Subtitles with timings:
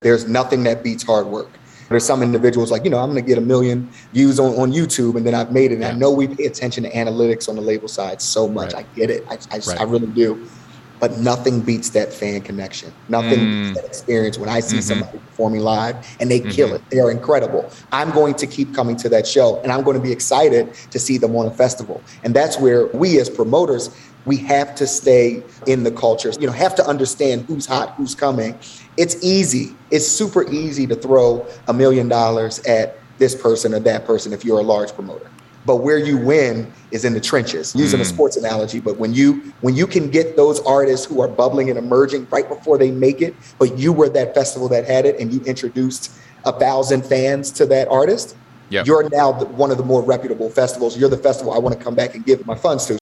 [0.00, 1.50] There's nothing that beats hard work.
[1.88, 4.70] There's some individuals like, you know, I'm going to get a million views on, on
[4.70, 5.74] YouTube and then I've made it.
[5.74, 5.88] And yeah.
[5.88, 8.74] I know we pay attention to analytics on the label side so much.
[8.74, 8.86] Right.
[8.86, 9.24] I get it.
[9.28, 9.80] I, I, right.
[9.80, 10.46] I, really do.
[11.00, 12.92] But nothing beats that fan connection.
[13.08, 13.64] Nothing mm.
[13.64, 14.82] beats that experience when I see mm-hmm.
[14.82, 16.50] somebody performing live and they mm-hmm.
[16.50, 16.90] kill it.
[16.90, 17.68] They are incredible.
[17.90, 20.98] I'm going to keep coming to that show and I'm going to be excited to
[21.00, 22.00] see them on a festival.
[22.22, 23.90] And that's where we as promoters,
[24.26, 28.14] we have to stay in the culture, you know, have to understand who's hot, who's
[28.14, 28.56] coming,
[28.98, 29.74] it's easy.
[29.90, 34.44] It's super easy to throw a million dollars at this person or that person if
[34.44, 35.30] you're a large promoter.
[35.64, 38.02] But where you win is in the trenches, using mm.
[38.02, 38.80] a sports analogy.
[38.80, 42.48] But when you when you can get those artists who are bubbling and emerging right
[42.48, 46.12] before they make it, but you were that festival that had it and you introduced
[46.44, 48.34] a thousand fans to that artist,
[48.70, 48.86] yep.
[48.86, 50.96] you're now the, one of the more reputable festivals.
[50.96, 52.98] You're the festival I want to come back and give my funds to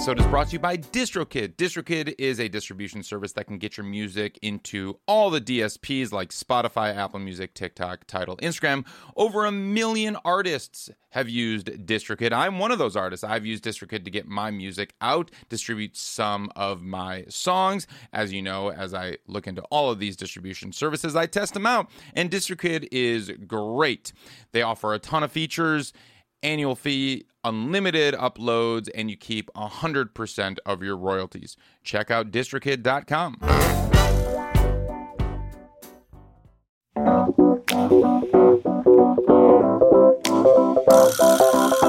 [0.00, 1.56] episode is brought to you by DistroKid.
[1.56, 6.30] DistroKid is a distribution service that can get your music into all the DSPs like
[6.30, 8.86] Spotify, Apple Music, TikTok, Tidal, Instagram.
[9.14, 12.32] Over a million artists have used DistroKid.
[12.32, 13.22] I'm one of those artists.
[13.22, 17.86] I've used DistroKid to get my music out, distribute some of my songs.
[18.10, 21.66] As you know, as I look into all of these distribution services, I test them
[21.66, 21.90] out.
[22.14, 24.14] And DistroKid is great.
[24.52, 25.92] They offer a ton of features
[26.42, 31.56] annual fee, unlimited uploads, and you keep 100% of your royalties.
[31.82, 33.36] Check out distrokid.com.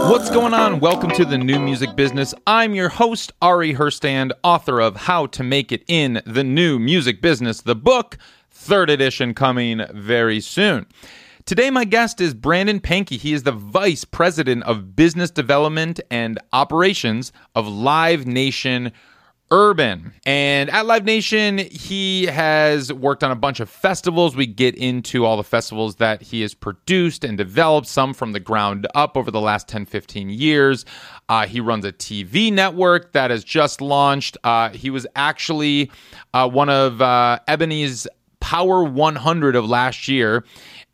[0.10, 0.80] What's going on?
[0.80, 2.34] Welcome to the New Music Business.
[2.46, 7.22] I'm your host, Ari Herstand, author of How to Make It in the New Music
[7.22, 8.18] Business, the book,
[8.50, 10.86] third edition coming very soon.
[11.46, 13.18] Today, my guest is Brandon Pankey.
[13.18, 18.92] He is the Vice President of Business Development and Operations of Live Nation
[19.50, 20.14] Urban.
[20.26, 24.36] And at Live Nation, he has worked on a bunch of festivals.
[24.36, 28.40] We get into all the festivals that he has produced and developed, some from the
[28.40, 30.86] ground up over the last 10, 15 years.
[31.28, 34.38] Uh, he runs a TV network that has just launched.
[34.44, 35.90] Uh, he was actually
[36.34, 38.08] uh, one of uh, Ebony's
[38.42, 40.44] Power 100 of last year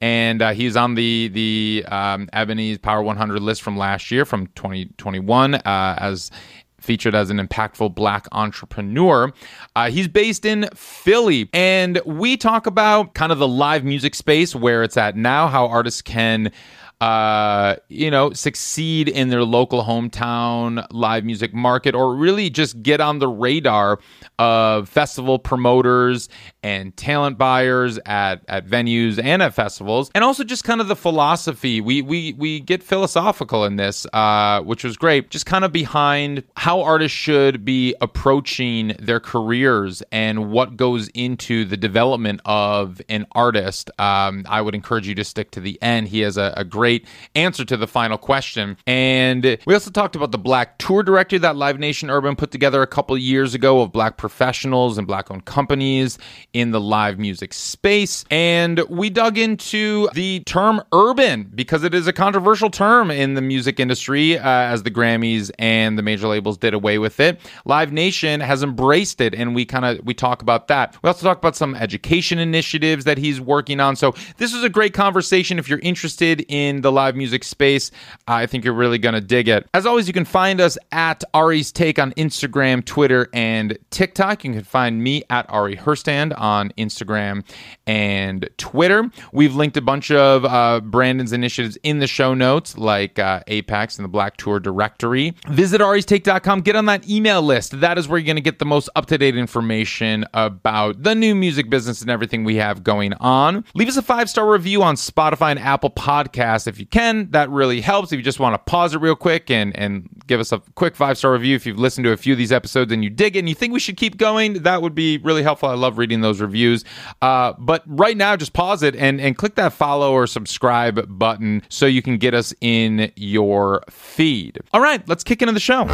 [0.02, 4.47] and uh, he's on the the um, Ebony's Power 100 list from last year, from
[4.47, 5.62] 2021, uh,
[5.97, 6.31] as
[6.80, 9.34] featured as an impactful black entrepreneur.
[9.75, 14.56] Uh, he's based in Philly, and we talk about kind of the live music space
[14.56, 16.52] where it's at now, how artists can
[17.00, 23.00] uh, you know, succeed in their local hometown live music market or really just get
[23.00, 24.00] on the radar
[24.40, 26.28] of festival promoters
[26.67, 30.11] and talent buyers at, at venues and at festivals.
[30.13, 31.79] And also just kind of the philosophy.
[31.79, 35.29] We we we get philosophical in this, uh, which was great.
[35.29, 41.63] Just kind of behind how artists should be approaching their careers and what goes into
[41.63, 43.89] the development of an artist.
[43.97, 46.09] Um, I would encourage you to stick to the end.
[46.09, 48.75] He has a, a great answer to the final question.
[48.85, 52.81] And we also talked about the Black Tour Directory that Live Nation Urban put together
[52.81, 56.17] a couple years ago of Black professionals and Black owned companies
[56.57, 58.25] in the live music space.
[58.31, 63.41] And we dug into the term urban because it is a controversial term in the
[63.41, 67.40] music industry uh, as the Grammys and the major labels did away with it.
[67.66, 70.97] Live Nation has embraced it and we kind of we talk about that.
[71.03, 73.96] We also talk about some education initiatives that he's working on.
[73.96, 77.91] So this is a great conversation if you're interested in the live music space.
[78.28, 79.67] I think you're really going to dig it.
[79.75, 84.44] As always, you can find us at Ari's Take on Instagram, Twitter, and TikTok.
[84.44, 86.47] You can find me at Ari Herstand on
[86.78, 87.44] Instagram
[87.85, 89.09] and Twitter.
[89.31, 93.97] We've linked a bunch of uh, Brandon's initiatives in the show notes, like uh, Apex
[93.97, 95.34] and the Black Tour Directory.
[95.50, 96.62] Visit aristake.com.
[96.62, 97.80] Get on that email list.
[97.80, 101.16] That is where you're going to get the most up to date information about the
[101.16, 103.64] new music business and everything we have going on.
[103.74, 107.31] Leave us a five star review on Spotify and Apple Podcasts if you can.
[107.31, 108.12] That really helps.
[108.12, 110.96] If you just want to pause it real quick and, and give us a quick
[110.96, 113.35] five star review if you've listened to a few of these episodes and you dig
[113.35, 115.69] it and you think we should keep going, that would be really helpful.
[115.69, 116.84] I love reading those reviews.
[117.22, 121.62] Uh, but right now, just pause it and, and click that follow or subscribe button
[121.70, 124.59] so you can get us in your feed.
[124.74, 125.85] All right, let's kick into the show.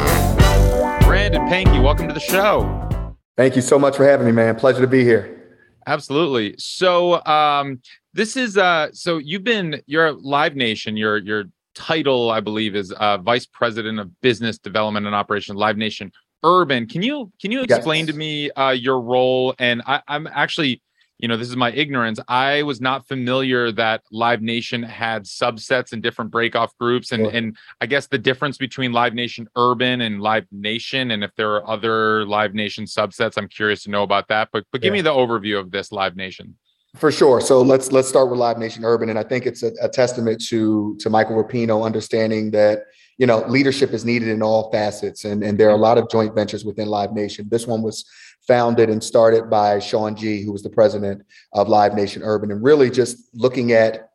[1.01, 2.89] Brandon Pankey, welcome to the show.
[3.38, 4.56] Thank you so much for having me, man.
[4.56, 5.39] Pleasure to be here.
[5.85, 6.56] Absolutely.
[6.57, 7.81] So, um,
[8.13, 11.45] this is uh so you've been you're Live Nation, your your
[11.75, 16.12] title, I believe, is uh Vice President of Business Development and Operation Live Nation
[16.43, 16.87] Urban.
[16.87, 18.13] Can you can you explain yes.
[18.13, 19.55] to me uh your role?
[19.59, 20.81] And I, I'm actually
[21.23, 22.19] you know, this is my ignorance.
[22.27, 27.33] I was not familiar that Live Nation had subsets and different breakoff groups, and sure.
[27.33, 31.51] and I guess the difference between Live Nation Urban and Live Nation, and if there
[31.55, 34.49] are other Live Nation subsets, I'm curious to know about that.
[34.51, 34.99] But but give yeah.
[34.99, 36.57] me the overview of this Live Nation.
[36.95, 37.39] For sure.
[37.39, 40.43] So let's let's start with Live Nation Urban, and I think it's a, a testament
[40.47, 42.79] to to Michael Rapino understanding that
[43.18, 45.83] you know leadership is needed in all facets, and and there are a mm-hmm.
[45.83, 47.48] lot of joint ventures within Live Nation.
[47.50, 48.06] This one was
[48.48, 51.24] founded and started by Sean G, who was the president
[51.54, 54.10] of Live Nation Urban, and really just looking at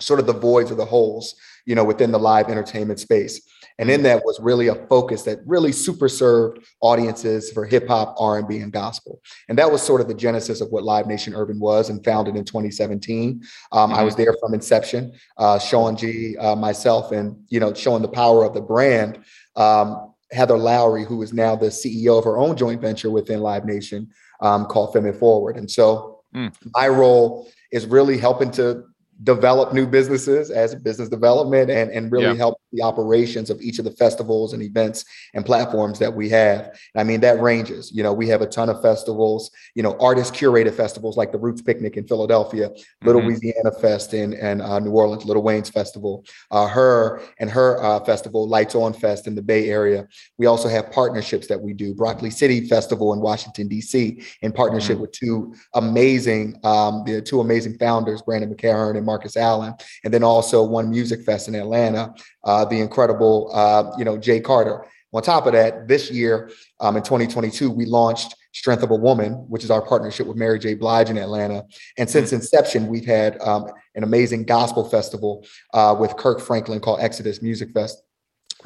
[0.00, 1.34] sort of the voids or the holes,
[1.64, 3.40] you know, within the live entertainment space.
[3.78, 8.14] And in that was really a focus that really super served audiences for hip hop,
[8.18, 9.20] R&B, and gospel.
[9.48, 12.36] And that was sort of the genesis of what Live Nation Urban was and founded
[12.36, 13.42] in 2017.
[13.72, 13.98] Um, mm-hmm.
[13.98, 14.24] I was mm-hmm.
[14.24, 15.12] there from inception.
[15.36, 19.20] Uh, Sean G, uh, myself, and you know, showing the power of the brand.
[19.56, 23.64] Um, Heather Lowery, who is now the CEO of her own joint venture within Live
[23.64, 25.56] Nation um, called Femme It Forward.
[25.56, 26.52] And so mm.
[26.74, 28.84] my role is really helping to
[29.22, 32.34] develop new businesses as business development and, and really yeah.
[32.34, 36.78] help the operations of each of the festivals and events and platforms that we have.
[36.94, 37.90] I mean, that ranges.
[37.92, 41.38] You know, we have a ton of festivals, you know, artist curated festivals like the
[41.38, 42.70] Roots Picnic in Philadelphia,
[43.02, 43.46] Little mm-hmm.
[43.46, 48.00] Weezyana Fest in, in uh, New Orleans, Lil Wayne's Festival, uh, her and her uh,
[48.00, 50.06] festival, Lights On Fest in the Bay Area.
[50.38, 54.94] We also have partnerships that we do, Broccoli City Festival in Washington, D.C., in partnership
[54.94, 55.02] mm-hmm.
[55.02, 59.74] with two amazing, um, the two amazing founders, Brandon McCarron and Marcus Allen,
[60.04, 62.14] and then also One Music Fest in Atlanta,
[62.46, 64.86] uh, the incredible, uh, you know, Jay Carter.
[65.12, 66.50] On top of that, this year
[66.80, 70.58] um, in 2022, we launched Strength of a Woman, which is our partnership with Mary
[70.58, 70.74] J.
[70.74, 71.64] Blige in Atlanta.
[71.98, 72.36] And since mm-hmm.
[72.36, 77.70] inception, we've had um, an amazing gospel festival uh, with Kirk Franklin called Exodus Music
[77.72, 78.02] Fest.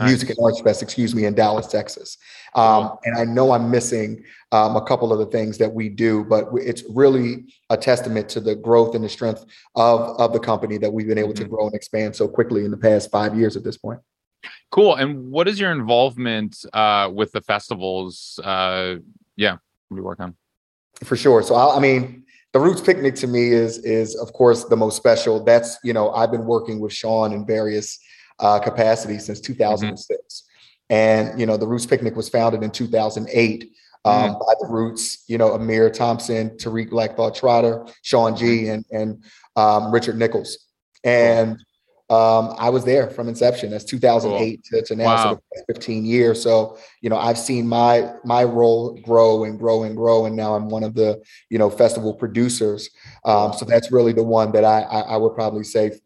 [0.00, 0.08] Nice.
[0.08, 2.16] Music and Arts Fest, excuse me, in Dallas, Texas.
[2.54, 6.24] Um, and I know I'm missing um, a couple of the things that we do,
[6.24, 9.44] but it's really a testament to the growth and the strength
[9.76, 11.44] of, of the company that we've been able mm-hmm.
[11.44, 14.00] to grow and expand so quickly in the past five years at this point.
[14.70, 14.94] Cool.
[14.94, 18.40] And what is your involvement uh, with the festivals?
[18.42, 18.96] Uh,
[19.36, 19.58] yeah,
[19.90, 20.34] we work on?
[21.04, 21.42] For sure.
[21.42, 24.96] So I, I mean, the Roots Picnic to me is is of course the most
[24.96, 25.44] special.
[25.44, 27.98] That's you know I've been working with Sean in various
[28.40, 30.18] uh, capacity since 2006.
[30.18, 30.94] Mm-hmm.
[30.94, 33.72] And, you know, the Roots Picnic was founded in 2008
[34.04, 34.32] um, mm-hmm.
[34.32, 38.72] by the Roots, you know, Ahmir Thompson, Tariq Black Thought Trotter, Sean G, mm-hmm.
[38.72, 39.24] and, and
[39.56, 40.66] um, Richard Nichols.
[41.04, 41.58] And
[42.10, 43.70] um, I was there from inception.
[43.70, 44.80] That's 2008 cool.
[44.80, 45.40] to, to, now, wow.
[45.54, 46.42] so 15 years.
[46.42, 50.56] So, you know, I've seen my my role grow and grow and grow, and now
[50.56, 52.90] I'm one of the you know festival producers.
[53.24, 56.00] Um, so that's really the one that I, I, I would probably say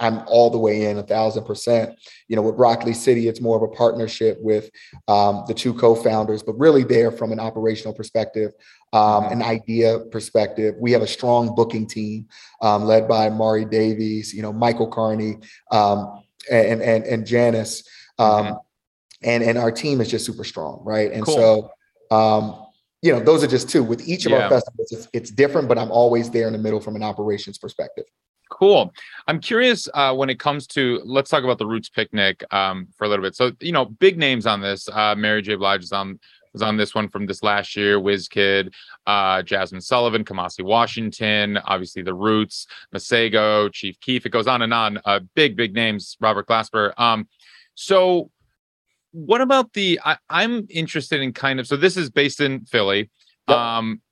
[0.00, 1.98] I'm all the way in a thousand percent.
[2.28, 4.70] You know, with Broccoli City, it's more of a partnership with
[5.08, 8.52] um, the two co-founders, but really there from an operational perspective,
[8.92, 10.74] um, an idea perspective.
[10.78, 12.28] We have a strong booking team
[12.60, 15.38] um, led by Mari Davies, you know, Michael Carney,
[15.70, 17.84] um, and and and Janice,
[18.18, 18.54] um, mm-hmm.
[19.22, 21.12] and and our team is just super strong, right?
[21.12, 21.34] And cool.
[21.34, 21.70] so
[22.16, 22.66] um,
[23.02, 23.82] you know, those are just two.
[23.82, 24.44] With each of yeah.
[24.44, 27.58] our festivals, it's, it's different, but I'm always there in the middle from an operations
[27.58, 28.04] perspective.
[28.52, 28.92] Cool.
[29.26, 33.04] I'm curious uh, when it comes to let's talk about the Roots Picnic um, for
[33.04, 33.34] a little bit.
[33.34, 34.90] So you know, big names on this.
[34.90, 35.54] Uh, Mary J.
[35.54, 36.20] Blige is on
[36.52, 37.98] was on this one from this last year.
[37.98, 38.70] Wizkid,
[39.06, 44.26] uh, Jazmine Sullivan, Kamasi Washington, obviously the Roots, Masego, Chief Keef.
[44.26, 45.00] It goes on and on.
[45.06, 46.18] Uh, big big names.
[46.20, 46.92] Robert Glasper.
[47.00, 47.26] Um,
[47.74, 48.30] so
[49.12, 49.98] what about the?
[50.04, 51.66] I, I'm interested in kind of.
[51.66, 53.10] So this is based in Philly.
[53.48, 53.56] Yep.
[53.56, 54.02] Um,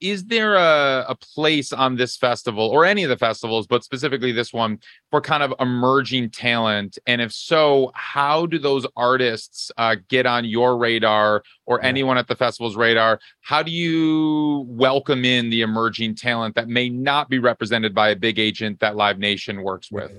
[0.00, 4.32] is there a, a place on this festival or any of the festivals, but specifically
[4.32, 4.78] this one,
[5.10, 6.98] for kind of emerging talent?
[7.06, 12.28] And if so, how do those artists uh, get on your radar or anyone at
[12.28, 13.20] the festival's radar?
[13.40, 18.16] How do you welcome in the emerging talent that may not be represented by a
[18.16, 20.12] big agent that Live Nation works with?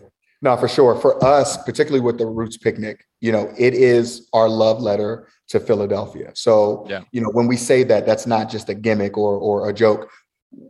[0.46, 0.96] No, for sure.
[0.96, 5.60] For us, particularly with the Roots Picnic, you know, it is our love letter to
[5.60, 6.34] Philadelphia.
[6.36, 7.02] So, yeah.
[7.12, 10.08] you know, when we say that, that's not just a gimmick or or a joke.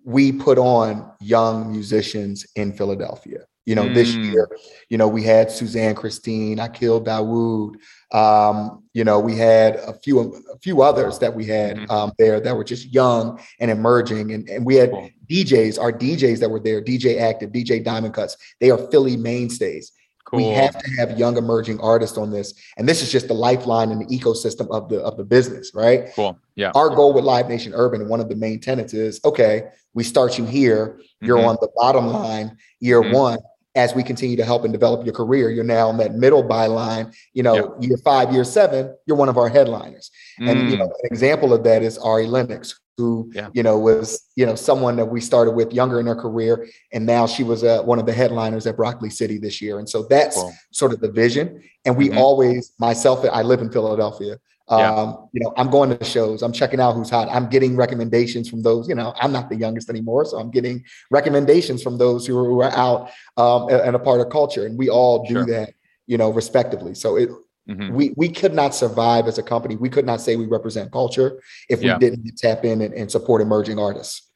[0.05, 3.39] We put on young musicians in Philadelphia.
[3.65, 3.93] You know, mm.
[3.93, 4.47] this year,
[4.87, 7.75] you know, we had Suzanne Christine, I killed Dawood.
[8.15, 11.91] Um, you know, we had a few a few others that we had mm-hmm.
[11.91, 15.09] um, there that were just young and emerging, and, and we had cool.
[15.29, 18.37] DJs, our DJs that were there, DJ Aktive, DJ Diamond Kuts.
[18.61, 19.91] They are Philly mainstays.
[20.23, 20.39] Cool.
[20.39, 23.91] We have to have young emerging artists on this, and this is just the lifeline
[23.91, 26.09] and the ecosystem of the of the business, right?
[26.15, 26.39] Cool.
[26.55, 26.71] Yeah.
[26.73, 30.37] Our goal with Live Nation Urban, one of the main tenets is, okay, we start
[30.37, 31.01] you here.
[31.19, 31.47] You're mm-hmm.
[31.47, 33.13] on the bottom line, year mm-hmm.
[33.13, 33.39] one.
[33.75, 37.13] As we continue to help and develop your career, you're now in that middle byline.
[37.33, 37.73] You know, yep.
[37.79, 40.11] year five, year seven, you're one of our headliners.
[40.39, 40.49] Mm.
[40.49, 40.79] And you mm.
[40.79, 43.49] know, an example of that is Ari Lennox, who yeah.
[43.53, 47.05] you know was you know someone that we started with younger in her career, and
[47.05, 49.79] now she was uh, one of the headliners at Broccoli City this year.
[49.79, 50.53] And so that's cool.
[50.71, 51.61] sort of the vision.
[51.83, 52.17] And we mm-hmm.
[52.17, 54.39] always, myself, I live in Philadelphia.
[54.69, 54.95] Yeah.
[54.95, 57.27] Um, you know, I'm going to shows, I'm checking out who's hot.
[57.29, 60.25] I'm getting recommendations from those, you know, I'm not the youngest anymore.
[60.25, 64.21] So I'm getting recommendations from those who are, who are out um, and a part
[64.21, 64.65] of culture.
[64.65, 65.45] And we all do sure.
[65.45, 65.73] that,
[66.07, 66.95] you know, respectively.
[66.95, 67.29] So it,
[67.69, 67.93] mm-hmm.
[67.93, 69.75] we, we could not survive as a company.
[69.75, 71.99] We could not say we represent culture if we yeah.
[71.99, 74.31] didn't tap in and, and support emerging artists.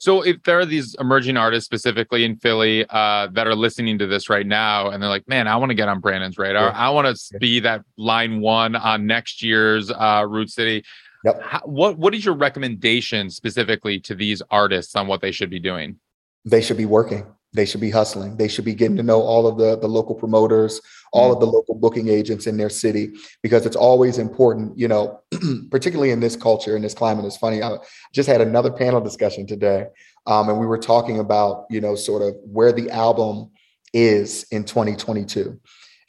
[0.00, 4.06] So if there are these emerging artists specifically in Philly uh, that are listening to
[4.06, 6.68] this right now and they're like, man, I want to get on Brandon's radar.
[6.68, 6.72] Yeah.
[6.74, 7.38] I want to yeah.
[7.38, 10.84] be that line one on next year's uh, Root City.
[11.24, 11.42] Yep.
[11.42, 15.60] How, what what is your recommendation specifically to these artists on what they should be
[15.60, 16.00] doing?
[16.46, 18.36] They should be working they should be hustling.
[18.36, 20.80] They should be getting to know all of the, the local promoters,
[21.12, 25.20] all of the local booking agents in their city, because it's always important, you know,
[25.70, 27.24] particularly in this culture, in this climate.
[27.24, 27.62] It's funny.
[27.62, 27.78] I
[28.12, 29.86] just had another panel discussion today,
[30.26, 33.50] um, and we were talking about, you know, sort of where the album
[33.92, 35.58] is in 2022.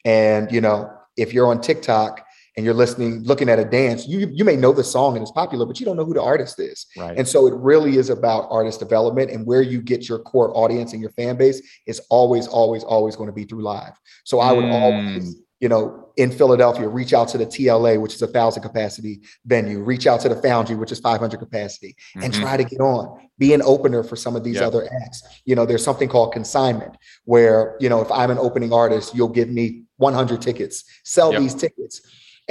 [0.06, 2.26] And, you know, if you're on TikTok,
[2.58, 5.32] and you're listening, looking at a dance, you you may know the song and it's
[5.32, 6.86] popular, but you don't know who the artist is.
[6.98, 7.18] Right.
[7.18, 10.92] And so it really is about artist development and where you get your core audience
[10.94, 13.94] and your fan base is always, always, always going to be through live.
[14.26, 14.74] So I would mm.
[14.74, 19.22] always, you know, in Philadelphia, reach out to the TLA, which is a thousand capacity
[19.46, 22.24] venue, reach out to the Foundry, which is 500 capacity, mm-hmm.
[22.24, 23.30] and try to get on.
[23.38, 24.66] Be an opener for some of these yep.
[24.66, 25.24] other acts.
[25.46, 29.30] You know, there's something called consignment, where you know, if I'm an opening artist, you'll
[29.30, 30.84] give me 100 tickets.
[31.06, 31.42] Sell yep.
[31.42, 32.02] these tickets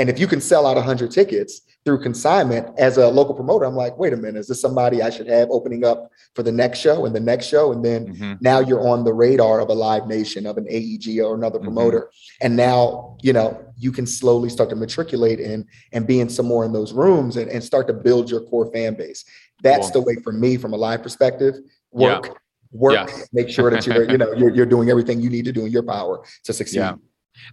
[0.00, 3.76] and if you can sell out 100 tickets through consignment as a local promoter, I'm
[3.76, 6.78] like, wait a minute, is this somebody I should have opening up for the next
[6.78, 7.70] show and the next show?
[7.70, 8.32] And then mm-hmm.
[8.40, 11.66] now you're on the radar of a Live Nation, of an AEG or another mm-hmm.
[11.66, 12.00] promoter.
[12.00, 12.46] Mm-hmm.
[12.46, 16.46] And now, you know, you can slowly start to matriculate in and be in some
[16.46, 19.26] more in those rooms and, and start to build your core fan base.
[19.62, 20.00] That's cool.
[20.00, 21.56] the way for me from a live perspective.
[21.90, 22.32] Work, yeah.
[22.72, 23.28] work, yes.
[23.34, 25.72] make sure that you're, you know, you're, you're doing everything you need to do in
[25.72, 26.78] your power to succeed.
[26.78, 26.94] Yeah.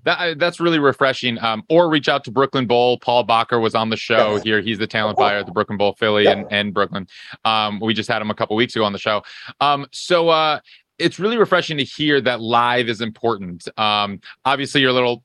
[0.04, 1.38] That that's really refreshing.
[1.40, 3.00] Um, or reach out to Brooklyn Bowl.
[3.00, 4.62] Paul Bacher was on the show here.
[4.62, 7.08] He's the talent buyer at the Brooklyn Bowl, Philly and, and Brooklyn.
[7.46, 9.24] Um, we just had him a couple weeks ago on the show.
[9.60, 10.60] Um, so uh,
[10.98, 13.68] it's really refreshing to hear that live is important.
[13.78, 15.24] Um, obviously, you're a little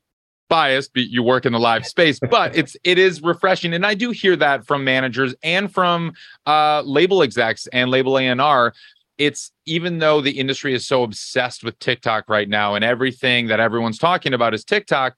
[0.49, 3.95] biased but you work in the live space but it's it is refreshing and i
[3.95, 6.12] do hear that from managers and from
[6.47, 8.75] uh label execs and label A&R
[9.23, 13.61] it's even though the industry is so obsessed with TikTok right now and everything that
[13.61, 15.14] everyone's talking about is TikTok,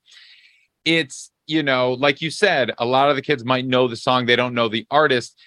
[0.84, 4.26] it's, you know, like you said, a lot of the kids might know the song,
[4.26, 5.40] they don't know the artist.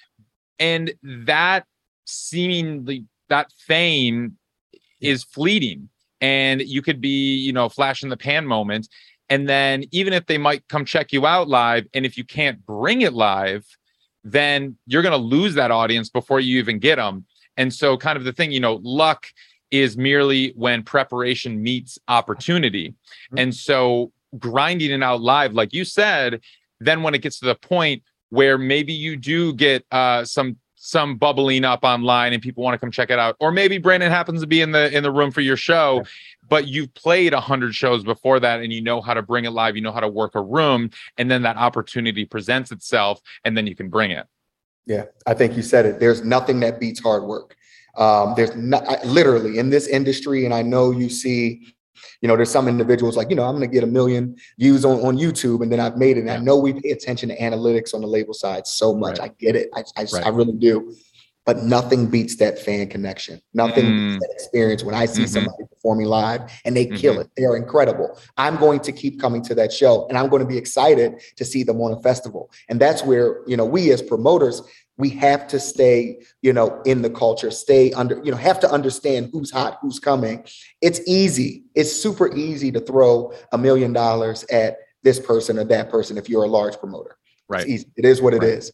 [0.58, 1.66] And that
[2.06, 4.38] seemingly, that fame
[5.02, 5.90] is fleeting.
[6.20, 8.90] And you could be, you know, flash in the pan moment.
[9.30, 12.66] And then even if they might come check you out live, and if you can't
[12.66, 13.68] bring it live,
[14.24, 17.27] then you're going to lose that audience before you even get them.
[17.58, 19.28] And so, kind of the thing, you know, luck
[19.72, 22.90] is merely when preparation meets opportunity.
[22.90, 23.38] Mm-hmm.
[23.40, 26.42] And so, grinding it out live, like you said,
[26.80, 31.18] then when it gets to the point where maybe you do get uh, some some
[31.18, 34.42] bubbling up online and people want to come check it out or maybe brandon happens
[34.42, 36.04] to be in the in the room for your show
[36.48, 39.76] but you've played 100 shows before that and you know how to bring it live
[39.76, 43.66] you know how to work a room and then that opportunity presents itself and then
[43.66, 44.28] you can bring it
[44.88, 46.00] yeah, I think you said it.
[46.00, 47.56] There's nothing that beats hard work.
[47.98, 51.74] Um, there's not I, literally in this industry, and I know you see,
[52.22, 54.86] you know, there's some individuals like, you know, I'm going to get a million views
[54.86, 56.22] on, on YouTube, and then I've made it.
[56.22, 56.36] And yeah.
[56.36, 59.20] I know we pay attention to analytics on the label side so much.
[59.20, 59.32] Right.
[59.32, 59.70] I get it.
[59.76, 60.26] I, I, right.
[60.26, 60.96] I really do
[61.48, 63.42] but nothing beats that fan connection.
[63.54, 64.12] Nothing mm.
[64.12, 65.32] beats that experience when I see mm-hmm.
[65.32, 66.98] somebody performing live and they mm-hmm.
[66.98, 67.30] kill it.
[67.38, 68.20] They're incredible.
[68.36, 71.46] I'm going to keep coming to that show and I'm going to be excited to
[71.46, 72.52] see them on a festival.
[72.68, 74.62] And that's where, you know, we as promoters,
[74.98, 78.70] we have to stay, you know, in the culture, stay under, you know, have to
[78.70, 80.46] understand who's hot, who's coming.
[80.82, 81.64] It's easy.
[81.76, 86.28] It's super easy to throw a million dollars at this person or that person if
[86.28, 87.18] you're a large promoter.
[87.48, 87.62] Right.
[87.62, 87.92] It's easy.
[87.96, 88.50] It is what it right.
[88.50, 88.74] is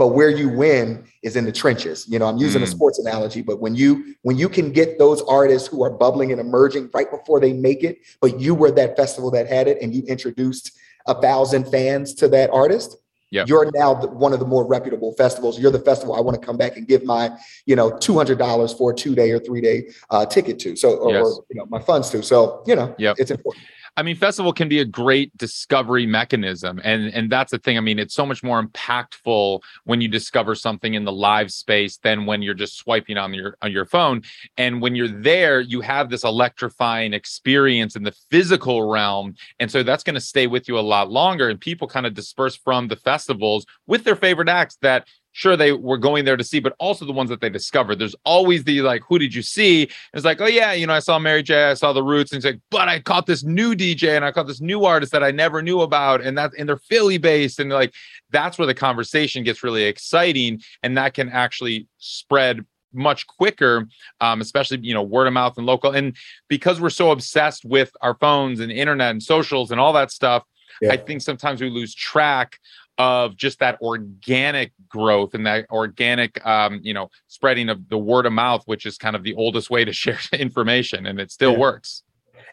[0.00, 2.64] but where you win is in the trenches you know i'm using mm.
[2.64, 6.32] a sports analogy but when you when you can get those artists who are bubbling
[6.32, 9.76] and emerging right before they make it but you were that festival that had it
[9.82, 10.72] and you introduced
[11.06, 12.96] a thousand fans to that artist
[13.30, 13.46] yep.
[13.46, 16.44] you're now the, one of the more reputable festivals you're the festival i want to
[16.44, 17.30] come back and give my
[17.66, 21.12] you know $200 for a two day or three day uh, ticket to so or,
[21.12, 21.26] yes.
[21.26, 23.16] or, you know my funds to so you know yep.
[23.18, 23.62] it's important
[23.96, 27.76] I mean, festival can be a great discovery mechanism, and and that's the thing.
[27.76, 31.98] I mean, it's so much more impactful when you discover something in the live space
[31.98, 34.22] than when you're just swiping on your on your phone.
[34.56, 39.82] And when you're there, you have this electrifying experience in the physical realm, and so
[39.82, 41.48] that's going to stay with you a lot longer.
[41.48, 45.72] And people kind of disperse from the festivals with their favorite acts that sure they
[45.72, 47.98] were going there to see, but also the ones that they discovered.
[47.98, 49.88] There's always the like, who did you see?
[50.12, 52.38] It's like, oh yeah, you know, I saw Mary J, I saw the Roots, and
[52.38, 55.22] it's like, but I caught this new DJ and I caught this new artist that
[55.22, 57.94] I never knew about, and that and they're Philly based, and like
[58.30, 63.86] that's where the conversation gets really exciting, and that can actually spread much quicker
[64.20, 66.16] um, especially you know word of mouth and local and
[66.48, 70.42] because we're so obsessed with our phones and internet and socials and all that stuff
[70.82, 70.90] yeah.
[70.90, 72.58] i think sometimes we lose track
[72.98, 78.26] of just that organic growth and that organic um, you know spreading of the word
[78.26, 81.52] of mouth which is kind of the oldest way to share information and it still
[81.52, 81.58] yeah.
[81.58, 82.02] works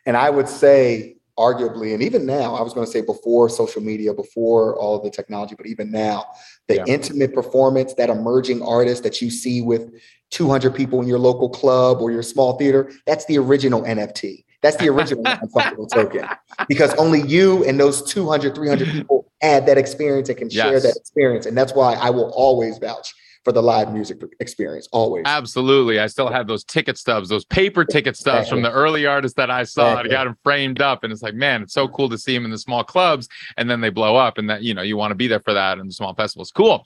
[0.06, 3.82] and i would say arguably and even now i was going to say before social
[3.82, 6.26] media before all the technology but even now
[6.68, 6.86] the yeah.
[6.88, 9.92] intimate performance that emerging artist that you see with
[10.32, 14.78] 200 people in your local club or your small theater that's the original nft that's
[14.78, 15.24] the original
[15.94, 16.28] token
[16.68, 20.66] because only you and those 200, 300 people had that experience and can yes.
[20.66, 21.46] share that experience.
[21.46, 23.14] And that's why I will always vouch
[23.44, 24.90] for the live music experience.
[24.92, 25.24] Always.
[25.26, 26.00] Absolutely.
[26.00, 28.58] I still have those ticket stubs, those paper ticket stubs exactly.
[28.58, 29.92] from the early artists that I saw.
[29.92, 30.12] Exactly.
[30.12, 31.04] I got them framed up.
[31.04, 33.70] And it's like, man, it's so cool to see them in the small clubs and
[33.70, 35.80] then they blow up and that, you know, you want to be there for that
[35.80, 36.52] and the small festivals.
[36.52, 36.84] Cool.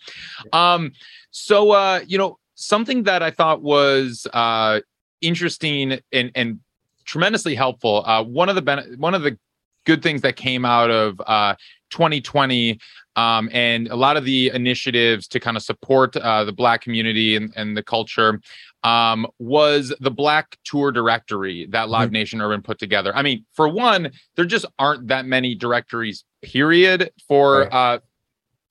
[0.54, 0.92] Um,
[1.32, 4.82] so uh, you know, something that I thought was uh
[5.22, 6.60] interesting and and
[7.06, 8.04] tremendously helpful.
[8.06, 9.38] Uh, one of the ben- one of the
[9.86, 11.56] good things that came out of uh,
[11.92, 12.80] 2020
[13.16, 17.36] um, and a lot of the initiatives to kind of support uh, the Black community
[17.36, 18.40] and, and the culture
[18.84, 22.14] um, was the Black Tour Directory that Live mm-hmm.
[22.14, 23.16] Nation Urban put together.
[23.16, 27.74] I mean, for one, there just aren't that many directories, period, for right.
[27.74, 28.00] uh,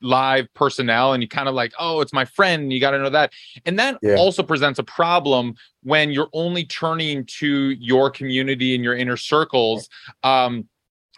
[0.02, 3.10] live personnel and you kind of like oh it's my friend you got to know
[3.10, 3.30] that
[3.66, 4.14] and that yeah.
[4.14, 9.90] also presents a problem when you're only turning to your community and your inner circles
[10.22, 10.66] um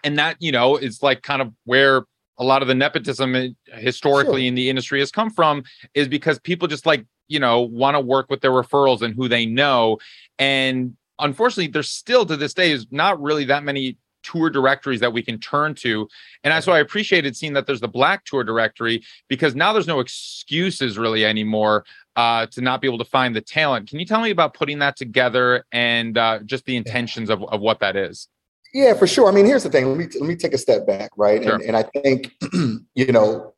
[0.04, 2.02] and that you know is like kind of where
[2.38, 4.48] a lot of the nepotism historically sure.
[4.48, 5.62] in the industry has come from
[5.94, 9.28] is because people just like you know want to work with their referrals and who
[9.28, 9.98] they know
[10.38, 15.12] and unfortunately there's still to this day is not really that many tour directories that
[15.12, 16.08] we can turn to.
[16.44, 19.86] And that's why I appreciated seeing that there's the Black Tour directory because now there's
[19.86, 21.84] no excuses really anymore
[22.16, 23.88] uh, to not be able to find the talent.
[23.88, 27.60] Can you tell me about putting that together and uh, just the intentions of, of
[27.60, 28.28] what that is?
[28.72, 29.28] Yeah, for sure.
[29.28, 29.86] I mean, here's the thing.
[29.86, 31.42] Let me let me take a step back, right?
[31.42, 31.54] Sure.
[31.54, 32.34] And, and I think,
[32.94, 33.52] you know,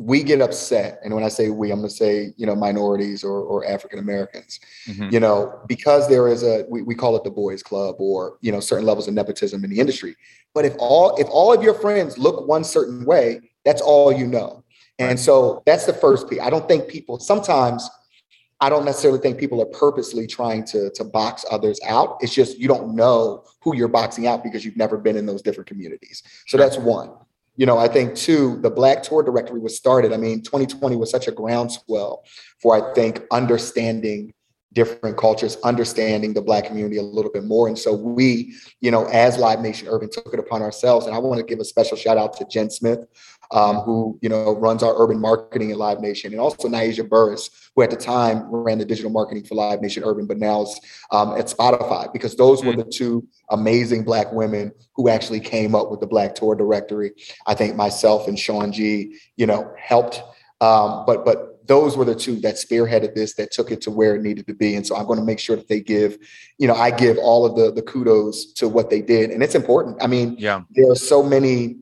[0.00, 3.22] we get upset and when i say we i'm going to say you know minorities
[3.22, 5.10] or, or african americans mm-hmm.
[5.12, 8.50] you know because there is a we, we call it the boys club or you
[8.50, 10.16] know certain levels of nepotism in the industry
[10.54, 14.26] but if all if all of your friends look one certain way that's all you
[14.26, 14.64] know
[14.98, 17.88] and so that's the first piece i don't think people sometimes
[18.62, 22.58] i don't necessarily think people are purposely trying to to box others out it's just
[22.58, 26.22] you don't know who you're boxing out because you've never been in those different communities
[26.46, 27.10] so that's one
[27.56, 30.14] you know, I think too, the Black Tour Directory was started.
[30.14, 32.24] I mean, 2020 was such a groundswell
[32.58, 34.32] for, I think, understanding
[34.72, 37.66] different cultures, understanding the Black community a little bit more.
[37.68, 41.06] And so we, you know, as Live Nation Urban took it upon ourselves.
[41.06, 43.00] And I want to give a special shout out to Jen Smith,
[43.52, 47.50] um, who, you know, runs our urban marketing at Live Nation, and also Naija Burris,
[47.74, 50.80] who at the time ran the digital marketing for Live Nation Urban, but now is
[51.10, 52.84] um, at Spotify, because those were mm.
[52.84, 57.12] the two amazing Black women who actually came up with the Black Tour Directory.
[57.46, 60.22] I think myself and Sean G, you know, helped.
[60.60, 64.16] Um, but but those were the two that spearheaded this, that took it to where
[64.16, 64.74] it needed to be.
[64.74, 66.18] And so I'm going to make sure that they give,
[66.58, 69.54] you know, I give all of the the kudos to what they did, and it's
[69.54, 70.02] important.
[70.02, 71.76] I mean, yeah, there are so many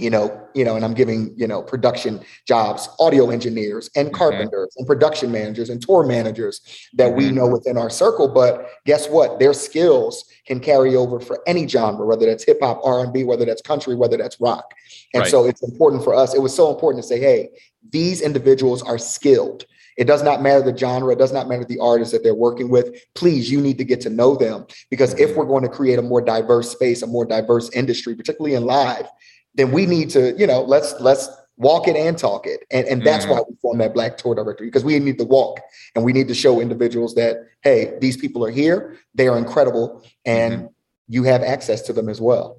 [0.00, 4.68] you know, you know, and I'm giving, you know, production jobs, audio engineers and carpenters
[4.68, 4.80] mm-hmm.
[4.80, 6.60] and production managers and tour managers
[6.94, 7.18] that mm-hmm.
[7.18, 8.28] we know within our circle.
[8.28, 9.38] But guess what?
[9.38, 13.62] Their skills can carry over for any genre, whether that's hip hop, R&B, whether that's
[13.62, 14.74] country, whether that's rock.
[15.14, 15.30] And right.
[15.30, 16.34] so it's important for us.
[16.34, 17.50] It was so important to say, hey,
[17.90, 19.64] these individuals are skilled.
[19.98, 22.68] It does not matter the genre, it does not matter the artist that they're working
[22.68, 22.94] with.
[23.14, 26.02] Please, you need to get to know them because if we're going to create a
[26.02, 29.08] more diverse space, a more diverse industry, particularly in live,
[29.58, 32.64] then we need to, you know, let's let's walk it and talk it.
[32.70, 33.34] And, and that's mm-hmm.
[33.34, 35.60] why we formed that Black Tour Directory because we need to walk
[35.96, 40.04] and we need to show individuals that, hey, these people are here, they are incredible,
[40.24, 40.66] and mm-hmm.
[41.08, 42.58] you have access to them as well.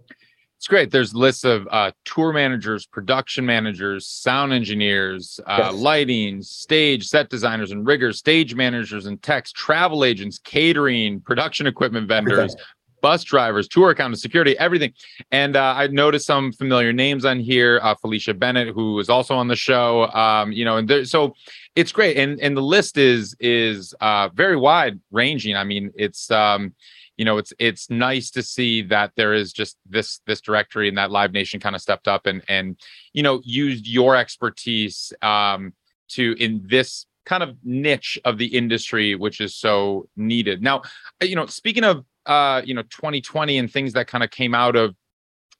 [0.57, 0.91] It's great.
[0.91, 5.73] There's lists of uh, tour managers, production managers, sound engineers, uh, yes.
[5.75, 12.09] lighting, stage, set designers and riggers, stage managers and techs, travel agents, catering, production equipment
[12.09, 12.57] vendors,
[13.01, 14.93] bus drivers, tour accountants, security, everything.
[15.31, 17.79] And uh, I noticed some familiar names on here.
[17.81, 20.07] Uh, Felicia Bennett, who is also on the show.
[20.07, 21.33] Um, you know, and there, so
[21.75, 22.17] it's great.
[22.17, 25.55] And and the list is is uh, very wide ranging.
[25.55, 26.73] I mean, it's um,
[27.17, 30.97] you know it's it's nice to see that there is just this this directory and
[30.97, 32.77] that live nation kind of stepped up and and
[33.13, 35.73] you know used your expertise um
[36.07, 40.63] to in this kind of niche of the industry, which is so needed.
[40.63, 40.81] Now,
[41.21, 44.75] you know, speaking of uh, you know 2020 and things that kind of came out
[44.75, 44.95] of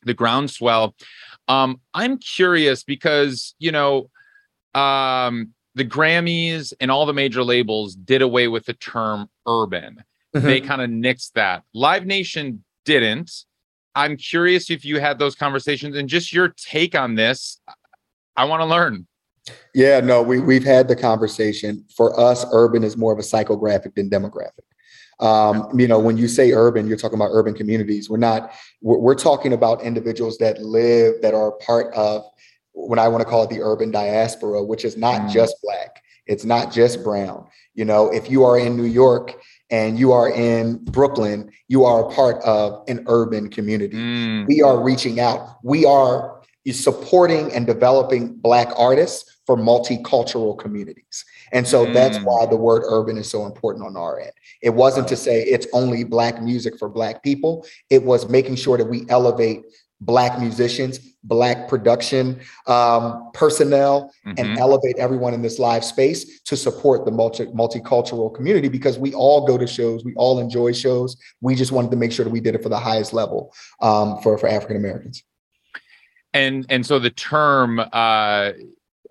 [0.04, 0.96] the groundswell,
[1.50, 4.10] um, I'm curious because you know
[4.76, 10.04] um, the Grammys and all the major labels did away with the term urban.
[10.36, 10.46] Mm-hmm.
[10.46, 11.64] They kind of nixed that.
[11.74, 13.32] Live Nation didn't.
[13.96, 17.60] I'm curious if you had those conversations and just your take on this.
[18.38, 19.08] I want to learn.
[19.74, 21.84] Yeah, no, we we've had the conversation.
[21.98, 24.69] For us, urban is more of a psychographic than demographic.
[25.20, 28.10] Um, you know, when you say urban, you're talking about urban communities.
[28.10, 28.54] We're not.
[28.82, 32.24] We're, we're talking about individuals that live that are part of
[32.72, 35.32] what I want to call it the urban diaspora, which is not mm.
[35.32, 36.02] just black.
[36.26, 37.48] It's not just brown.
[37.74, 42.08] You know, if you are in New York and you are in Brooklyn, you are
[42.08, 43.98] a part of an urban community.
[43.98, 44.48] Mm.
[44.48, 45.58] We are reaching out.
[45.64, 51.26] We are supporting and developing Black artists for multicultural communities.
[51.52, 51.92] And so mm.
[51.92, 54.32] that's why the word urban is so important on our end.
[54.62, 58.78] It wasn't to say it's only Black music for Black people, it was making sure
[58.78, 59.64] that we elevate
[60.02, 64.36] Black musicians, Black production um, personnel, mm-hmm.
[64.38, 69.16] and elevate everyone in this live space to support the multi- multicultural community because we
[69.16, 71.18] all go to shows, we all enjoy shows.
[71.42, 74.22] We just wanted to make sure that we did it for the highest level um,
[74.22, 75.24] for, for African Americans.
[76.36, 78.52] And and so the term uh,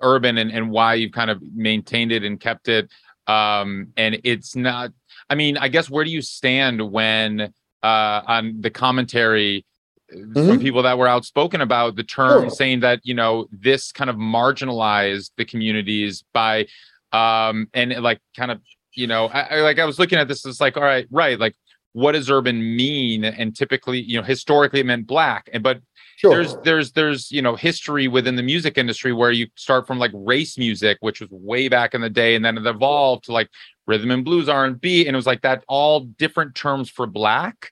[0.00, 2.88] urban and, and why you've kind of maintained it and kept it
[3.26, 4.90] um, and it's not
[5.28, 9.64] I mean, I guess where do you stand when uh, on the commentary
[10.12, 10.48] mm-hmm.
[10.48, 12.50] from people that were outspoken about the term, sure.
[12.50, 16.66] saying that you know this kind of marginalized the communities by,
[17.12, 18.60] um, and like kind of
[18.94, 21.38] you know, I, I, like I was looking at this, it's like all right, right,
[21.38, 21.54] like
[21.92, 23.24] what does urban mean?
[23.24, 25.80] And typically, you know, historically it meant black, and but
[26.18, 26.32] Sure.
[26.32, 30.10] There's there's there's you know history within the music industry where you start from like
[30.12, 33.48] race music, which was way back in the day, and then it evolved to like
[33.86, 37.06] rhythm and blues, R and B, and it was like that all different terms for
[37.06, 37.70] black.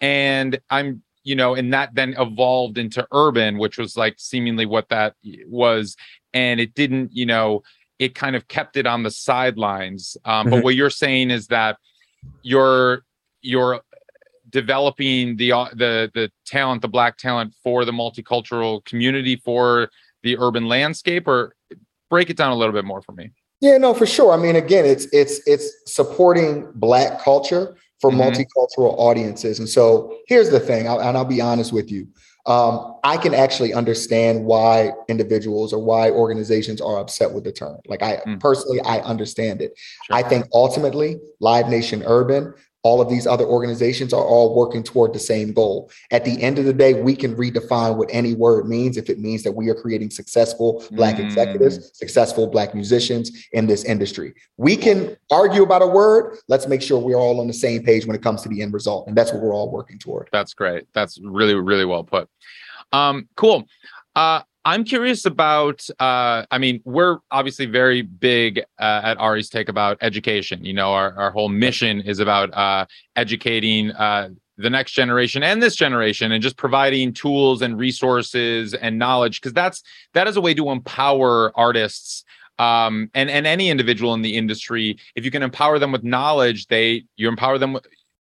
[0.00, 4.88] And I'm you know, and that then evolved into urban, which was like seemingly what
[4.88, 5.14] that
[5.46, 5.94] was,
[6.32, 7.62] and it didn't, you know,
[7.98, 10.16] it kind of kept it on the sidelines.
[10.24, 10.50] Um, mm-hmm.
[10.50, 11.76] But what you're saying is that
[12.42, 13.04] you're
[13.42, 13.80] you're
[14.50, 19.90] developing the uh, the the talent, the black talent for the multicultural community for
[20.22, 21.54] the urban landscape, or
[22.10, 23.30] break it down a little bit more for me.
[23.60, 24.32] Yeah, no, for sure.
[24.32, 28.20] I mean, again, it's it's it's supporting black culture for mm-hmm.
[28.20, 29.58] multicultural audiences.
[29.58, 32.08] And so here's the thing, and I'll be honest with you.
[32.44, 37.78] Um, I can actually understand why individuals or why organizations are upset with the term.
[37.86, 38.40] Like I mm.
[38.40, 39.78] personally, I understand it.
[40.06, 40.16] Sure.
[40.16, 42.52] I think ultimately, Live Nation Urban
[42.82, 45.90] all of these other organizations are all working toward the same goal.
[46.10, 49.20] At the end of the day, we can redefine what any word means if it
[49.20, 51.24] means that we are creating successful Black mm.
[51.24, 54.34] executives, successful Black musicians in this industry.
[54.56, 56.38] We can argue about a word.
[56.48, 58.72] Let's make sure we're all on the same page when it comes to the end
[58.72, 59.06] result.
[59.06, 60.28] And that's what we're all working toward.
[60.32, 60.86] That's great.
[60.92, 62.28] That's really, really well put.
[62.92, 63.64] Um, cool.
[64.14, 65.86] Uh, I'm curious about.
[65.98, 70.64] Uh, I mean, we're obviously very big uh, at Ari's Take about education.
[70.64, 75.62] You know, our, our whole mission is about uh, educating uh, the next generation and
[75.62, 79.82] this generation, and just providing tools and resources and knowledge because that's
[80.14, 82.24] that is a way to empower artists
[82.58, 84.96] um, and and any individual in the industry.
[85.16, 87.78] If you can empower them with knowledge, they you empower them.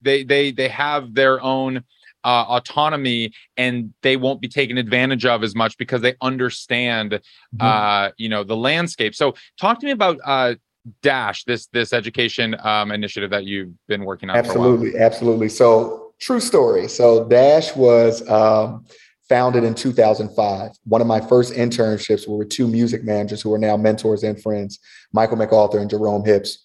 [0.02, 1.84] They they they have their own
[2.24, 7.62] uh, autonomy and they won't be taken advantage of as much because they understand mm-hmm.
[7.62, 9.16] uh, you know the landscape.
[9.16, 10.56] So talk to me about uh,
[11.02, 15.50] dash this this education um, initiative that you've been working on absolutely absolutely.
[15.50, 16.88] So true story.
[16.88, 18.86] So dash was um,
[19.30, 23.58] founded in 2005 one of my first internships were with two music managers who are
[23.58, 24.80] now mentors and friends
[25.14, 26.58] michael mcarthur and jerome Hipps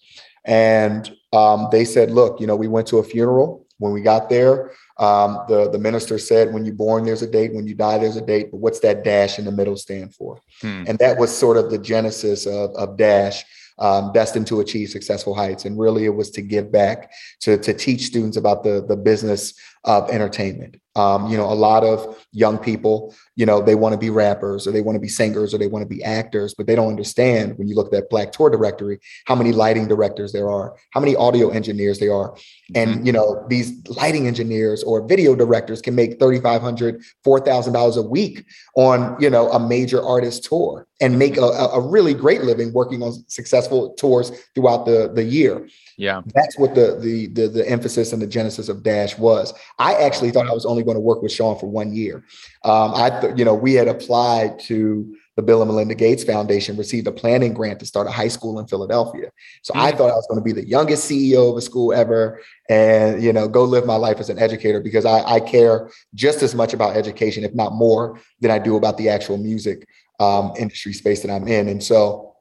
[0.45, 3.65] and um, they said look you know we went to a funeral.
[3.77, 7.53] When we got there um, the, the minister said, when you're born, there's a date.
[7.53, 8.51] When you die, there's a date.
[8.51, 10.41] But what's that dash in the middle stand for?
[10.61, 10.83] Hmm.
[10.87, 13.45] And that was sort of the genesis of, of Dash
[13.79, 15.63] um, destined to achieve successful heights.
[15.63, 19.53] And really, it was to give back to to teach students about the the business
[19.85, 20.77] of entertainment.
[20.95, 24.67] Um, you know, a lot of young people, you know, they want to be rappers
[24.67, 26.89] or they want to be singers or they want to be actors, but they don't
[26.89, 30.75] understand when you look at that Black Tour directory how many lighting directors there are,
[30.91, 32.35] how many audio engineers there are,
[32.75, 33.05] and mm-hmm.
[33.05, 37.73] you know, these lighting engineers or video directors can make thirty five hundred, four thousand
[37.73, 42.13] dollars a week on you know a major artist tour and make a, a really
[42.13, 45.67] great living working on successful tours throughout the the year.
[45.97, 49.53] Yeah, that's what the, the the the emphasis and the genesis of Dash was.
[49.77, 52.23] I actually thought I was only going to work with Sean for one year.
[52.63, 56.75] Um, I th- you know we had applied to the Bill and Melinda Gates Foundation
[56.75, 59.31] received a planning grant to start a high school in Philadelphia.
[59.61, 59.85] So mm-hmm.
[59.85, 63.23] I thought I was going to be the youngest CEO of a school ever and,
[63.23, 66.53] you know, go live my life as an educator because I, I care just as
[66.53, 69.87] much about education, if not more, than I do about the actual music
[70.19, 71.69] um, industry space that I'm in.
[71.69, 72.35] And so,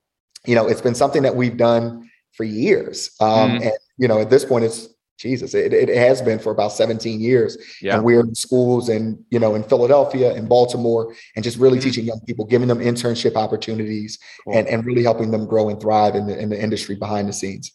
[0.45, 3.13] you know, it's been something that we've done for years.
[3.21, 3.63] Um, mm-hmm.
[3.63, 7.21] And, you know, at this point, it's Jesus, it, it has been for about 17
[7.21, 7.59] years.
[7.83, 7.97] Yeah.
[7.97, 11.89] And we're in schools and, you know, in Philadelphia and Baltimore and just really mm-hmm.
[11.89, 14.57] teaching young people, giving them internship opportunities cool.
[14.57, 17.33] and, and really helping them grow and thrive in the, in the industry behind the
[17.33, 17.73] scenes.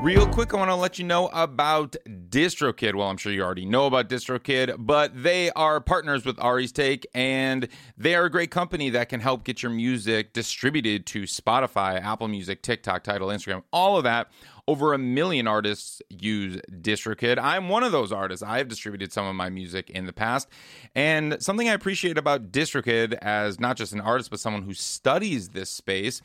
[0.00, 2.94] Real quick, I want to let you know about DistroKid.
[2.94, 7.04] Well, I'm sure you already know about DistroKid, but they are partners with Ari's Take,
[7.14, 7.66] and
[7.96, 12.28] they are a great company that can help get your music distributed to Spotify, Apple
[12.28, 14.30] Music, TikTok, Tidal, Instagram, all of that
[14.68, 17.38] over a million artists use DistroKid.
[17.38, 18.42] I'm one of those artists.
[18.42, 20.46] I have distributed some of my music in the past.
[20.94, 25.48] And something I appreciate about DistroKid as not just an artist, but someone who studies
[25.48, 26.20] this space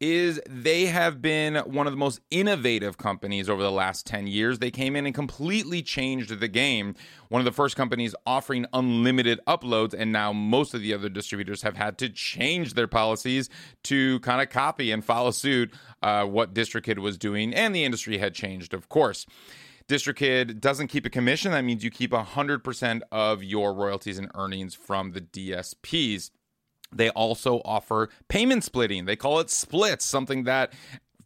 [0.00, 4.58] is they have been one of the most innovative companies over the last 10 years.
[4.58, 6.94] They came in and completely changed the game.
[7.28, 11.62] One of the first companies offering unlimited uploads, and now most of the other distributors
[11.62, 13.48] have had to change their policies
[13.84, 18.18] to kind of copy and follow suit uh, what DistroKid was doing, and the industry
[18.18, 19.26] had changed, of course.
[19.88, 21.52] DistroKid doesn't keep a commission.
[21.52, 26.30] That means you keep 100% of your royalties and earnings from the DSPs.
[26.96, 29.04] They also offer payment splitting.
[29.04, 30.72] They call it splits, something that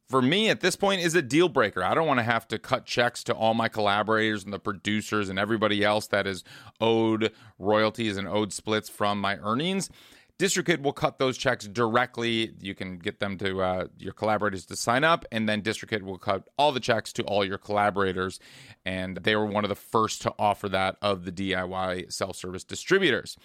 [0.08, 1.84] for me at this point is a deal breaker.
[1.84, 5.28] I don't want to have to cut checks to all my collaborators and the producers
[5.28, 6.44] and everybody else that is
[6.80, 9.90] owed royalties and owed splits from my earnings.
[10.38, 12.54] DistroKid will cut those checks directly.
[12.60, 16.18] You can get them to uh, your collaborators to sign up, and then DistroKid will
[16.18, 18.38] cut all the checks to all your collaborators.
[18.86, 22.62] And they were one of the first to offer that of the DIY self service
[22.62, 23.36] distributors.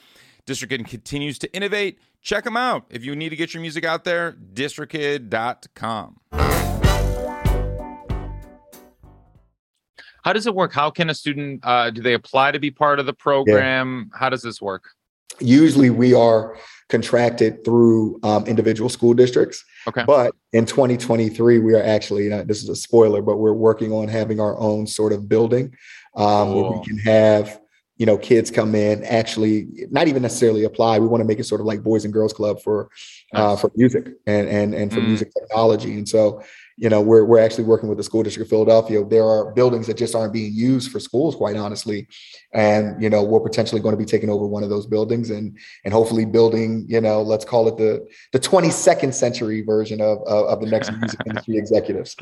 [0.46, 2.00] DistroKid continues to innovate.
[2.22, 2.86] Check them out.
[2.90, 6.20] If you need to get your music out there, distrokid.com.
[10.24, 10.74] How does it work?
[10.74, 14.10] How can a student, uh, do they apply to be part of the program?
[14.12, 14.20] Yeah.
[14.20, 14.90] How does this work?
[15.40, 16.58] Usually we are
[16.90, 19.64] contracted through um, individual school districts.
[19.88, 20.04] Okay.
[20.06, 24.40] But in 2023, we are actually, this is a spoiler, but we're working on having
[24.40, 25.76] our own sort of building
[26.16, 26.70] um, cool.
[26.70, 27.60] where we can have
[28.04, 31.00] you know kids come in actually not even necessarily apply.
[31.00, 32.90] We want to make it sort of like boys and girls club for
[33.34, 35.08] uh, for music and and and for mm.
[35.08, 35.94] music technology.
[35.94, 36.44] And so
[36.78, 39.04] you know we're, we're actually working with the school district of philadelphia.
[39.04, 42.08] There are buildings that just aren't being used for schools quite honestly.
[42.54, 45.58] And you know we're potentially going to be taking over one of those buildings and
[45.86, 50.48] and hopefully building you know let's call it the the 22nd century version of of,
[50.48, 52.16] of the next music industry executives.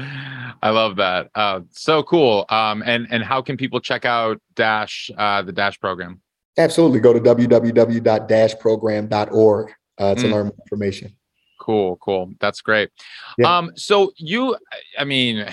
[0.61, 1.29] I love that.
[1.35, 2.45] Uh, so cool.
[2.49, 6.21] Um, and and how can people check out dash uh, the dash program?
[6.57, 6.99] Absolutely.
[6.99, 10.31] Go to www.dashprogram.org uh, to mm.
[10.31, 11.15] learn more information
[11.61, 12.33] Cool, cool.
[12.39, 12.89] That's great.
[13.37, 13.55] Yeah.
[13.55, 14.57] Um, so you,
[14.97, 15.45] I mean,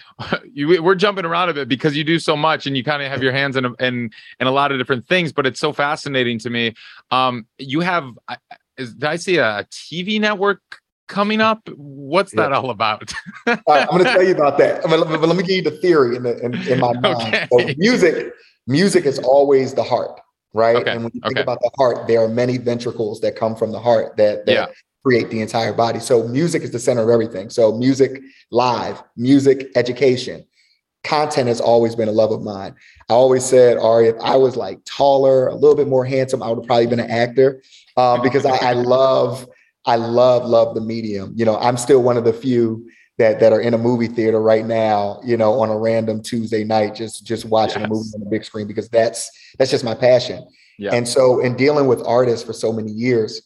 [0.54, 3.10] you, we're jumping around a bit because you do so much and you kind of
[3.10, 5.34] have your hands in, a, in in a lot of different things.
[5.34, 6.72] But it's so fascinating to me.
[7.10, 8.08] Um, you have,
[8.78, 10.62] is, did I see a TV network
[11.08, 11.68] coming up?
[11.76, 12.44] What's yeah.
[12.44, 13.12] that all about?
[13.46, 14.80] all right, I'm going to tell you about that.
[14.82, 17.06] But let, let me give you the theory in, the, in, in my mind.
[17.06, 17.48] Okay.
[17.52, 18.32] So music,
[18.66, 20.20] music is always the heart
[20.52, 20.74] right?
[20.74, 20.90] Okay.
[20.90, 21.42] And when you think okay.
[21.42, 24.66] about the heart, there are many ventricles that come from the heart that, that yeah
[25.04, 25.98] create the entire body.
[25.98, 27.50] So music is the center of everything.
[27.50, 30.44] So music, live, music, education,
[31.04, 32.74] content has always been a love of mine.
[33.08, 36.48] I always said, Ari, if I was like taller, a little bit more handsome, I
[36.48, 37.62] would have probably been an actor
[37.96, 39.48] um, because I, I love,
[39.86, 41.32] I love, love the medium.
[41.34, 42.88] You know, I'm still one of the few
[43.20, 46.64] that that are in a movie theater right now, you know, on a random Tuesday
[46.64, 47.86] night, just just watching yes.
[47.86, 50.46] a movie on the big screen because that's that's just my passion.
[50.78, 50.94] Yeah.
[50.94, 53.42] And so in dealing with artists for so many years,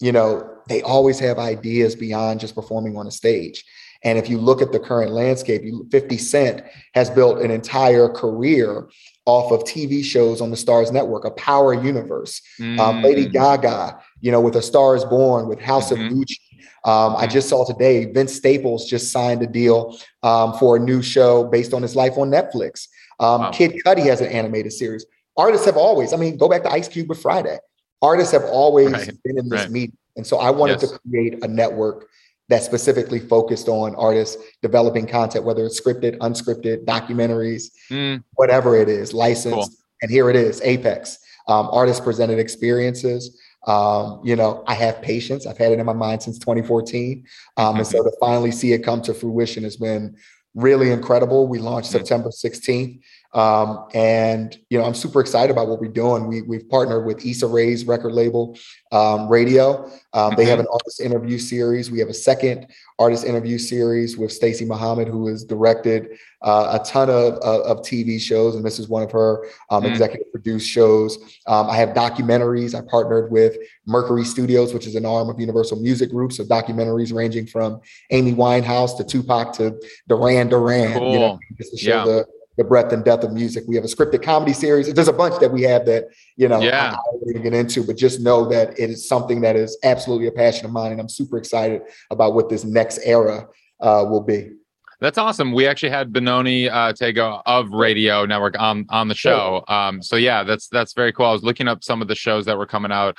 [0.00, 3.64] you know, they always have ideas beyond just performing on a stage.
[4.04, 8.88] And if you look at the current landscape, 50 Cent has built an entire career
[9.26, 12.42] off of TV shows on the Starz Network, a power universe.
[12.60, 12.80] Mm.
[12.80, 13.32] Um, Lady mm.
[13.32, 16.06] Gaga, you know, with A Star is Born, with House mm-hmm.
[16.06, 16.38] of Gucci.
[16.84, 17.30] Um, I mm.
[17.30, 21.72] just saw today Vince Staples just signed a deal um, for a new show based
[21.72, 22.88] on his life on Netflix.
[23.20, 23.50] Um, wow.
[23.50, 25.06] Kid Cudi has an animated series.
[25.36, 27.58] Artists have always, I mean, go back to Ice Cube with Friday
[28.02, 29.22] artists have always right.
[29.22, 29.70] been in this right.
[29.70, 29.96] meeting.
[30.16, 30.90] And so I wanted yes.
[30.90, 32.08] to create a network
[32.48, 38.22] that specifically focused on artists developing content, whether it's scripted, unscripted, documentaries, mm.
[38.34, 39.54] whatever it is, licensed.
[39.54, 39.68] Cool.
[40.02, 41.18] And here it is, Apex.
[41.48, 43.40] Um, artist presented experiences.
[43.66, 45.46] Um, you know, I have patience.
[45.46, 47.24] I've had it in my mind since 2014.
[47.56, 47.78] Um, mm-hmm.
[47.78, 50.16] And so to finally see it come to fruition has been
[50.54, 51.46] really incredible.
[51.46, 51.98] We launched mm-hmm.
[51.98, 53.00] September 16th.
[53.34, 56.26] Um, and you know, I'm super excited about what we're doing.
[56.26, 58.58] We we've partnered with Issa Rae's record label,
[58.90, 59.90] um, Raedio.
[60.12, 60.66] Um, they have mm-hmm.
[60.66, 61.90] an artist interview series.
[61.90, 62.66] We have a second
[62.98, 66.10] artist interview series with Stacey Muhammad, who has directed
[66.42, 69.84] uh, a ton of, of, of, TV shows, and this is one of her um,
[69.84, 69.90] mm.
[69.90, 71.16] executive produced shows.
[71.46, 72.74] Um, I have documentaries.
[72.74, 76.32] I partnered with Mercury Studios, which is an arm of Universal Music Group.
[76.32, 80.98] So documentaries ranging from Amy Winehouse to Tupac to Duran Duran.
[80.98, 81.12] Cool.
[81.12, 82.04] You know, just to show yeah.
[82.04, 82.26] the
[82.62, 83.64] the breadth and depth of music.
[83.66, 84.92] We have a scripted comedy series.
[84.92, 86.04] There's a bunch that we have that,
[86.36, 86.92] you know, yeah.
[86.92, 90.28] I don't to get into, but just know that it is something that is absolutely
[90.28, 90.92] a passion of mine.
[90.92, 93.48] And I'm super excited about what this next era
[93.80, 94.52] uh, will be.
[95.00, 95.50] That's awesome.
[95.52, 99.64] We actually had Benoni uh, Tagoe of Raedio Network on on the show.
[99.66, 101.26] Um, so yeah, that's that's very cool.
[101.26, 103.16] I was looking up some of the shows that were coming out.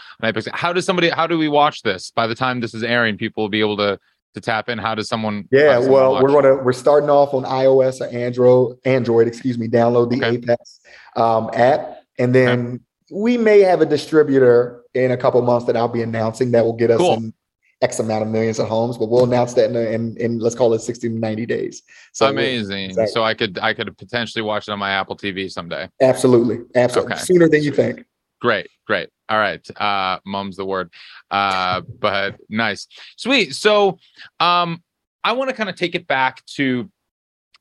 [0.53, 1.09] How does somebody?
[1.09, 2.09] How do we watch this?
[2.09, 3.99] By the time this is airing, people will be able to
[4.33, 4.77] to tap in?
[4.77, 5.47] How does someone?
[5.51, 8.77] Yeah, does well, we're gonna we're starting off on iOS or Android.
[8.85, 9.67] Android, excuse me.
[9.67, 10.37] Download the okay.
[10.37, 10.81] Apex
[11.15, 12.79] um, app, and then okay.
[13.11, 16.73] we may have a distributor in a couple months that I'll be announcing that will
[16.73, 17.13] get us cool.
[17.15, 17.33] in
[17.81, 18.97] X amount of millions of homes.
[18.97, 21.83] But we'll announce that in, in, in let's call it sixty to ninety days.
[22.11, 22.91] So amazing.
[22.91, 23.11] Exactly.
[23.11, 25.89] So I could I could potentially watch it on my Apple TV someday.
[26.01, 27.13] Absolutely, absolutely.
[27.13, 27.23] Okay.
[27.23, 28.05] Sooner than you think.
[28.43, 29.07] Great, great.
[29.29, 29.65] All right.
[29.79, 30.91] Uh mom's the word.
[31.31, 32.87] Uh but nice.
[33.15, 33.55] Sweet.
[33.55, 33.97] So
[34.41, 34.83] um
[35.23, 36.91] I want to kind of take it back to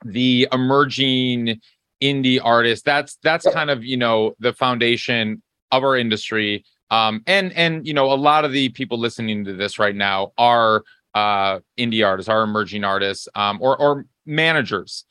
[0.05, 1.61] the emerging
[2.03, 2.85] indie artist.
[2.85, 5.41] That's that's kind of, you know, the foundation
[5.71, 6.65] of our industry.
[6.91, 10.33] Um and and you know, a lot of the people listening to this right now
[10.37, 10.83] are
[11.15, 15.05] uh indie artists, are emerging artists, um or or managers.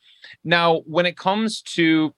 [0.44, 2.14] Now, when it comes to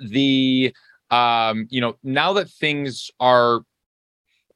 [0.00, 0.74] the
[1.14, 3.60] um, you know, now that things are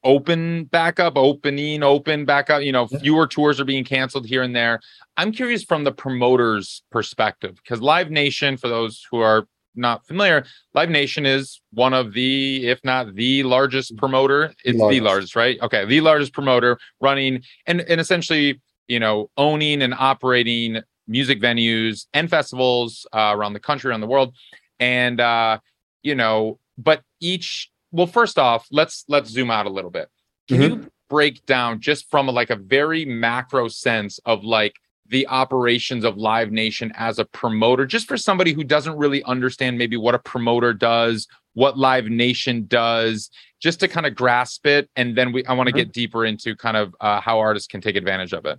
[0.05, 4.43] open back up, opening, open back up, you know, fewer tours are being canceled here
[4.43, 4.81] and there.
[5.17, 10.45] I'm curious from the promoter's perspective because Live Nation, for those who are not familiar,
[10.75, 14.53] Live Nation is one of the, if not the largest promoter.
[14.65, 14.99] It's largest.
[14.99, 15.61] the largest, right?
[15.63, 22.07] Okay, the largest promoter running and and essentially, you know, owning and operating music venues
[22.13, 24.35] and festivals uh, around the country, around the world,
[24.81, 25.59] and uh,
[26.03, 30.09] you know, but each well, first off, let's let's zoom out a little bit.
[30.49, 30.83] Can mm-hmm.
[30.83, 34.75] you break down just from a, like a very macro sense of like
[35.09, 39.79] the operations of Live Nation as a promoter, just for somebody who doesn't really understand
[39.79, 44.91] maybe what a promoter does, what Live Nation does, just to kind of grasp it,
[44.97, 45.79] and then we I want to mm-hmm.
[45.79, 48.59] get deeper into kind of uh, how artists can take advantage of it.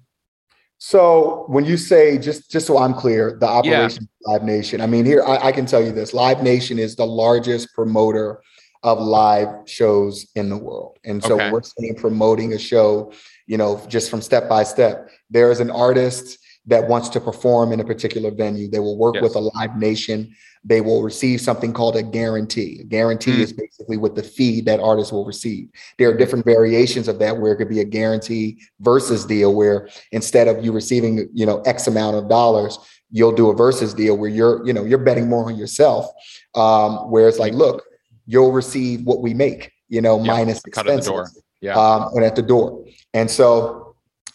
[0.80, 4.32] So when you say just just so I'm clear, the operation yeah.
[4.34, 4.80] Live Nation.
[4.80, 8.42] I mean, here I, I, can tell you this: Live Nation is the largest promoter
[8.84, 11.52] of live shows in the world, and so okay.
[11.52, 13.12] we're saying promoting a show,
[13.46, 15.10] you know, just from step by step.
[15.30, 18.69] There is an artist that wants to perform in a particular venue.
[18.69, 19.23] They will work yes.
[19.23, 22.79] with a Live Nation they will receive something called a guarantee.
[22.82, 23.39] A guarantee mm.
[23.39, 25.69] is basically what the fee that artist will receive.
[25.97, 29.89] There are different variations of that where it could be a guarantee versus deal where
[30.12, 32.77] instead of you receiving, you know, X amount of dollars,
[33.10, 36.08] you'll do a versus deal where you're, you know, you're betting more on yourself.
[36.55, 37.84] Um, where it's like, look,
[38.25, 40.97] you'll receive what we make, you know, yeah, minus expenses.
[40.97, 41.29] At the door.
[41.62, 41.75] Yeah.
[41.75, 42.86] Um, and at the door.
[43.13, 43.88] And so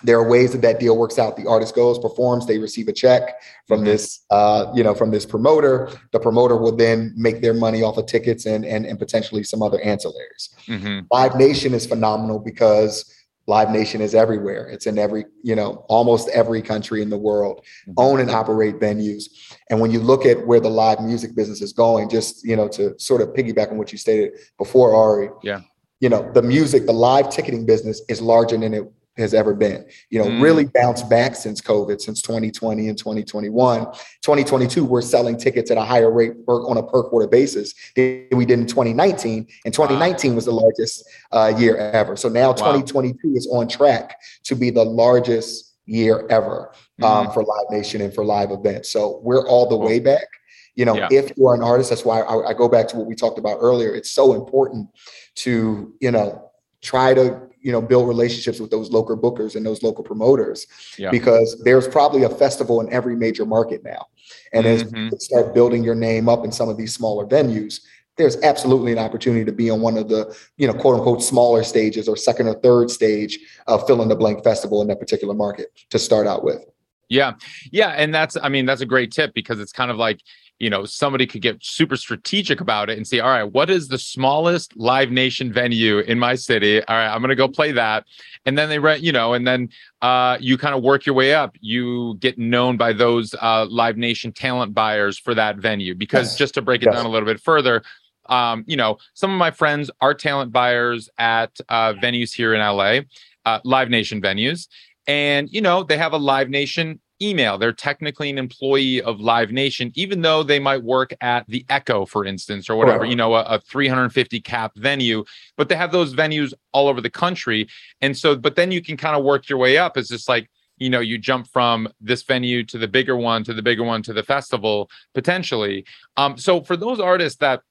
[0.04, 1.36] there are ways that that deal works out.
[1.36, 3.86] The artist goes, performs, they receive a check from mm-hmm.
[3.86, 5.90] this, uh, you know, from this promoter.
[6.12, 9.62] The promoter will then make their money off of tickets and and, and potentially some
[9.62, 10.54] other ancillaries.
[10.66, 11.00] Mm-hmm.
[11.10, 13.10] Live Nation is phenomenal because
[13.46, 14.68] Live Nation is everywhere.
[14.68, 17.64] It's in every, you know, almost every country in the world.
[17.88, 17.92] Mm-hmm.
[17.96, 19.24] Own and operate venues.
[19.70, 22.68] And when you look at where the live music business is going, just you know,
[22.68, 25.30] to sort of piggyback on what you stated before, Ari.
[25.42, 25.60] Yeah.
[26.00, 29.84] You know, the music, the live ticketing business is larger than it has ever been.
[30.10, 30.42] You know, mm.
[30.42, 33.84] really bounced back since COVID, since 2020 and 2021.
[33.84, 38.44] 2022, we're selling tickets at a higher rate on a per quarter basis than we
[38.44, 39.46] did in 2019.
[39.64, 40.34] And 2019 wow.
[40.34, 42.16] was the largest uh, year ever.
[42.16, 42.54] So now wow.
[42.54, 46.72] 2022 is on track to be the largest year ever
[47.02, 47.34] um, mm.
[47.34, 48.88] for Live Nation and for live events.
[48.88, 50.26] So we're all the way back.
[50.74, 51.08] You know, yeah.
[51.10, 53.38] if you are an artist, that's why I, I go back to what we talked
[53.38, 53.94] about earlier.
[53.94, 54.88] It's so important
[55.36, 56.50] to, you know,
[56.82, 60.66] try to you know build relationships with those local bookers and those local promoters
[60.98, 61.10] yeah.
[61.10, 64.06] because there's probably a festival in every major market now
[64.52, 64.96] and mm-hmm.
[64.96, 67.80] as you start building your name up in some of these smaller venues
[68.16, 71.64] there's absolutely an opportunity to be on one of the you know quote unquote smaller
[71.64, 75.34] stages or second or third stage of fill in the blank festival in that particular
[75.34, 76.64] market to start out with
[77.08, 77.34] Yeah.
[77.70, 77.90] Yeah.
[77.90, 80.20] And that's, I mean, that's a great tip because it's kind of like,
[80.60, 83.88] you know, somebody could get super strategic about it and say, all right, what is
[83.88, 86.82] the smallest Live Nation venue in my city?
[86.84, 88.04] All right, I'm going to go play that.
[88.46, 89.68] And then they rent, you know, and then
[90.00, 91.56] uh, you kind of work your way up.
[91.60, 95.94] You get known by those uh, Live Nation talent buyers for that venue.
[95.94, 96.38] Because yes.
[96.38, 96.94] just to break it yes.
[96.94, 97.82] down a little bit further,
[98.26, 102.60] um, you know, some of my friends are talent buyers at uh, venues here in
[102.60, 103.00] LA,
[103.44, 104.68] uh, Live Nation venues.
[105.06, 107.58] And, you know, they have a Live Nation email.
[107.58, 112.04] They're technically an employee of Live Nation, even though they might work at the Echo,
[112.04, 113.10] for instance, or whatever, right.
[113.10, 115.24] you know, a, a 350 cap venue,
[115.56, 117.68] but they have those venues all over the country.
[118.00, 119.96] And so, but then you can kind of work your way up.
[119.96, 123.54] It's just like, you know, you jump from this venue to the bigger one, to
[123.54, 125.84] the bigger one, to the festival potentially.
[126.16, 127.62] Um, so for those artists that,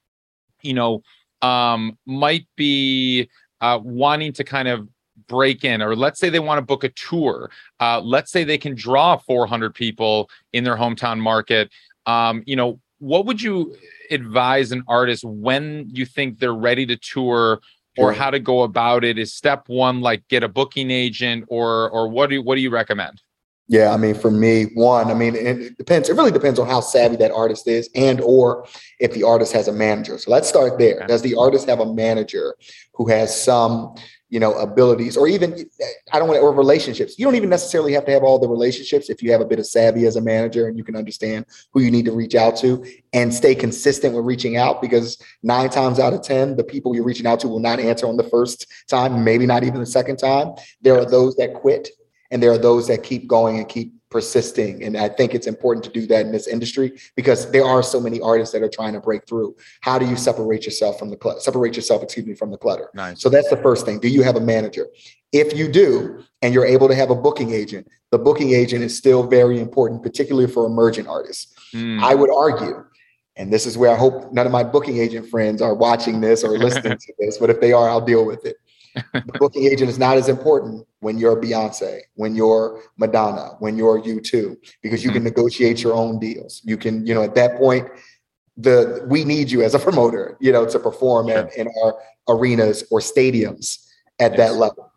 [0.62, 1.04] you know,
[1.42, 3.30] um, might be
[3.60, 4.88] uh, wanting to kind of
[5.28, 7.50] break in or let's say they want to book a tour
[7.80, 11.72] uh, let's say they can draw 400 people in their hometown market
[12.06, 13.76] um, you know what would you
[14.12, 17.60] advise an artist when you think they're ready to tour
[17.98, 21.90] or how to go about it is step one like get a booking agent or
[21.92, 23.22] or what do you what do you recommend
[23.70, 26.10] yeah, I mean, for me, one, I mean, it depends.
[26.10, 28.68] It really depends on how savvy that artist is, and or
[29.00, 30.18] if the artist has a manager.
[30.18, 31.06] So let's start there.
[31.08, 32.56] Does the artist have a manager
[32.94, 33.96] who has some
[34.34, 35.64] you know, abilities, or even
[36.12, 37.20] I don't want or relationships.
[37.20, 39.60] You don't even necessarily have to have all the relationships if you have a bit
[39.60, 42.56] of savvy as a manager and you can understand who you need to reach out
[42.58, 46.96] to and stay consistent with reaching out because nine times out of ten, the people
[46.96, 49.86] you're reaching out to will not answer on the first time, maybe not even the
[49.86, 50.56] second time.
[50.82, 51.90] There are those that quit
[52.32, 54.84] and there are those that keep going and keep persisting.
[54.84, 58.00] And I think it's important to do that in this industry because there are so
[58.00, 59.56] many artists that are trying to break through.
[59.82, 61.40] How do you separate yourself from the clutter?
[61.40, 62.92] Separate yourself, excuse me, from the clutter.
[62.94, 63.22] Nice.
[63.22, 64.00] So that's the first thing.
[64.00, 64.88] Do you have a manager?
[65.32, 68.96] If you do, and you're able to have a booking agent, the booking agent is
[68.96, 71.56] still very important, particularly for emerging artists.
[71.74, 72.02] Mm.
[72.04, 72.86] I would argue
[73.36, 76.44] and this is where I hope none of my booking agent friends are watching this
[76.44, 78.58] or listening to this, but if they are, I'll deal with it
[78.96, 84.02] the booking agent is not as important when you're Beyonce, when you're Madonna, when you're
[84.02, 85.26] U2, because you can mm-hmm.
[85.26, 86.62] negotiate your own deals.
[86.64, 87.88] You can, you know, at that point,
[88.58, 91.40] the we need you as a promoter, you know, to perform sure.
[91.40, 91.96] at, in our
[92.30, 93.88] arenas or stadiums
[94.20, 94.38] at yes.
[94.38, 94.92] that level.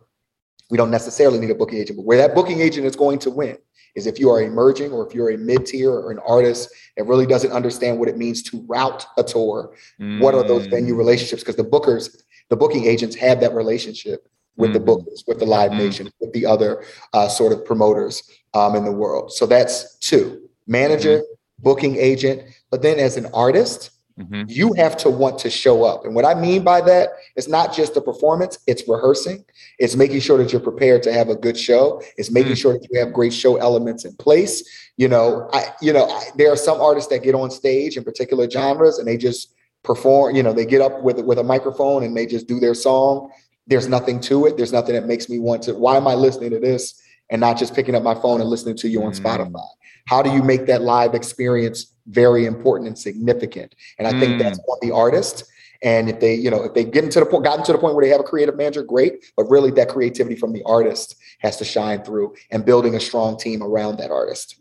[0.70, 3.30] We don't necessarily need a booking agent, but where that booking agent is going to
[3.30, 3.56] win
[3.94, 7.26] is if you are emerging or if you're a mid-tier or an artist that really
[7.26, 9.74] doesn't understand what it means to route a tour.
[10.00, 10.20] Mm.
[10.20, 10.98] What are those venue mm.
[10.98, 11.42] relationships?
[11.42, 14.84] Because the bookers the booking agents have that relationship with mm-hmm.
[14.84, 15.80] the bookers, with the Live mm-hmm.
[15.80, 18.22] Nation, with the other uh, sort of promoters
[18.54, 19.32] um, in the world.
[19.32, 21.62] So that's two manager, mm-hmm.
[21.62, 22.42] booking agent.
[22.70, 24.44] But then as an artist, mm-hmm.
[24.48, 26.04] you have to want to show up.
[26.04, 29.44] And what I mean by that is not just the performance, it's rehearsing,
[29.78, 32.60] it's making sure that you're prepared to have a good show, it's making mm.
[32.60, 34.64] sure that you have great show elements in place.
[34.96, 38.04] You know, I, you know, I, there are some artists that get on stage in
[38.04, 39.52] particular genres and they just
[39.86, 42.74] perform, you know, they get up with with a microphone and they just do their
[42.74, 43.30] song.
[43.66, 44.56] There's nothing to it.
[44.56, 45.74] There's nothing that makes me want to.
[45.74, 48.76] Why am I listening to this and not just picking up my phone and listening
[48.76, 49.20] to you on mm.
[49.20, 49.66] Spotify?
[50.06, 53.74] How do you make that live experience very important and significant?
[53.98, 54.20] And I mm.
[54.20, 55.44] think that's on the artist.
[55.82, 57.94] And if they, you know, if they get into the point, gotten to the point
[57.94, 59.24] where they have a creative manager, great.
[59.36, 63.36] But really, that creativity from the artist has to shine through, and building a strong
[63.36, 64.56] team around that artist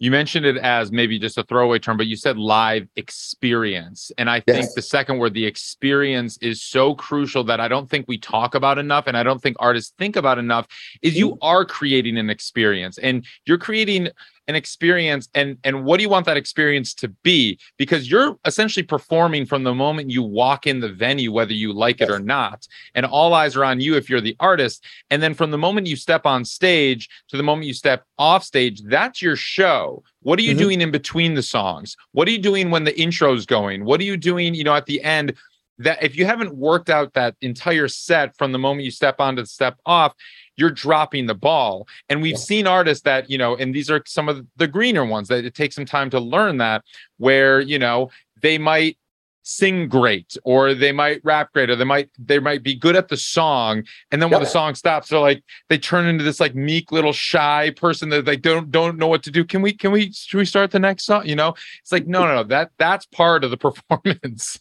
[0.00, 4.10] you mentioned it as maybe just a throwaway term, but you said live experience.
[4.16, 4.74] And I think yes.
[4.74, 8.78] the second word, the experience, is so crucial that I don't think we talk about
[8.78, 9.06] enough.
[9.06, 10.66] And I don't think artists think about enough
[11.02, 11.38] is you mm.
[11.42, 14.08] are creating an experience and you're creating
[14.48, 17.58] an experience and and what do you want that experience to be?
[17.76, 22.00] Because you're essentially performing from the moment you walk in the venue whether you like
[22.00, 22.66] it or not.
[22.94, 24.84] And all eyes are on you if you're the artist.
[25.10, 28.44] And then from the moment you step on stage to the moment you step off
[28.44, 30.02] stage that's your show.
[30.22, 30.58] What are you mm-hmm.
[30.58, 31.96] doing in between the songs?
[32.12, 33.84] What are you doing when the intro's going?
[33.84, 35.34] What are you doing you know at the end
[35.80, 39.36] that if you haven't worked out that entire set from the moment you step on
[39.36, 40.14] to step off
[40.60, 41.88] you're dropping the ball.
[42.08, 42.38] And we've yeah.
[42.38, 45.54] seen artists that, you know, and these are some of the greener ones that it
[45.54, 46.84] takes some time to learn that,
[47.16, 48.10] where, you know,
[48.42, 48.98] they might
[49.42, 53.08] sing great or they might rap great or they might they might be good at
[53.08, 53.82] the song.
[54.10, 57.14] And then when the song stops they're like they turn into this like meek little
[57.14, 59.44] shy person that they don't don't know what to do.
[59.44, 61.26] Can we can we should we start the next song?
[61.26, 61.54] You know?
[61.80, 62.44] It's like no no no.
[62.44, 64.60] That that's part of the performance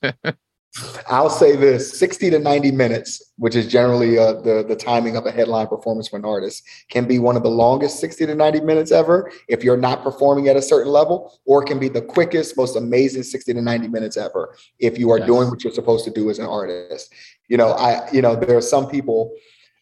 [1.09, 5.25] I'll say this 60 to 90 minutes, which is generally uh, the, the timing of
[5.25, 8.61] a headline performance for an artist, can be one of the longest 60 to 90
[8.61, 12.01] minutes ever if you're not performing at a certain level, or it can be the
[12.01, 15.27] quickest, most amazing 60 to 90 minutes ever if you are yes.
[15.27, 17.13] doing what you're supposed to do as an artist.
[17.47, 19.33] You know, I, you know, there are some people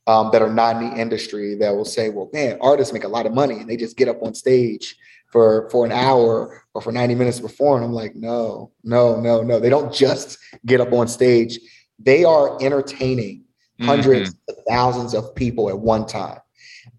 [0.07, 3.09] um, that are not in the industry that will say, well, man, artists make a
[3.09, 4.95] lot of money and they just get up on stage
[5.27, 9.41] for for an hour or for 90 minutes before and I'm like, no, no, no,
[9.41, 9.59] no.
[9.59, 11.59] They don't just get up on stage.
[11.99, 13.43] They are entertaining
[13.81, 14.31] 100s mm-hmm.
[14.49, 16.39] of thousands of people at one time.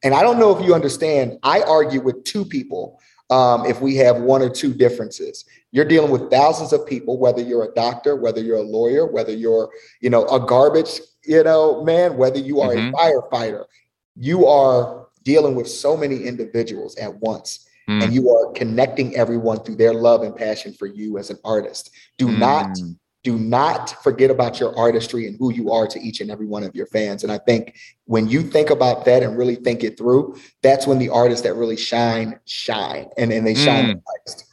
[0.05, 3.01] And I don't know if you understand, I argue with two people
[3.31, 5.45] um, if we have one or two differences.
[5.71, 9.33] You're dealing with thousands of people, whether you're a doctor, whether you're a lawyer, whether
[9.33, 9.71] you're,
[10.01, 12.95] you know, a garbage, you know, man, whether you are mm-hmm.
[12.95, 13.65] a firefighter,
[14.17, 17.68] you are dealing with so many individuals at once.
[17.89, 18.05] Mm.
[18.05, 21.91] And you are connecting everyone through their love and passion for you as an artist.
[22.19, 22.39] Do mm.
[22.39, 22.77] not
[23.25, 26.63] do not forget about your artistry and who you are to each and every one
[26.63, 27.25] of your fans.
[27.25, 30.99] And I think when you think about that and really think it through, that's when
[30.99, 33.89] the artists that really shine, shine and, and they shine mm.
[33.89, 34.45] the brightest.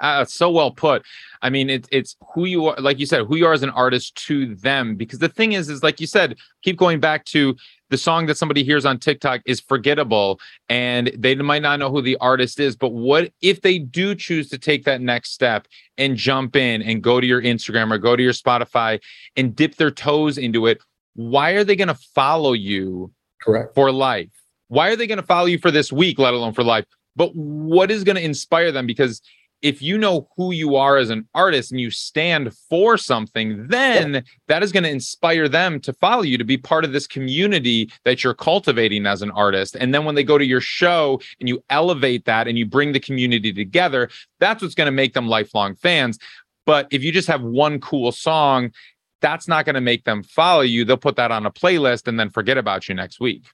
[0.00, 1.04] Uh, so well put.
[1.42, 3.70] I mean, it's it's who you are, like you said, who you are as an
[3.70, 4.96] artist to them.
[4.96, 7.54] Because the thing is, is like you said, keep going back to
[7.90, 12.00] the song that somebody hears on TikTok is forgettable and they might not know who
[12.00, 12.76] the artist is.
[12.76, 15.66] But what if they do choose to take that next step
[15.98, 19.00] and jump in and go to your Instagram or go to your Spotify
[19.36, 20.80] and dip their toes into it?
[21.14, 23.12] Why are they going to follow you
[23.42, 23.74] Correct.
[23.74, 24.30] for life?
[24.68, 26.84] Why are they going to follow you for this week, let alone for life?
[27.16, 28.86] But what is going to inspire them?
[28.86, 29.20] Because
[29.62, 34.14] if you know who you are as an artist and you stand for something, then
[34.14, 34.20] yeah.
[34.48, 37.90] that is going to inspire them to follow you to be part of this community
[38.04, 39.76] that you're cultivating as an artist.
[39.76, 42.92] And then when they go to your show and you elevate that and you bring
[42.92, 44.08] the community together,
[44.38, 46.18] that's what's going to make them lifelong fans.
[46.64, 48.72] But if you just have one cool song,
[49.20, 50.84] that's not going to make them follow you.
[50.84, 53.44] They'll put that on a playlist and then forget about you next week.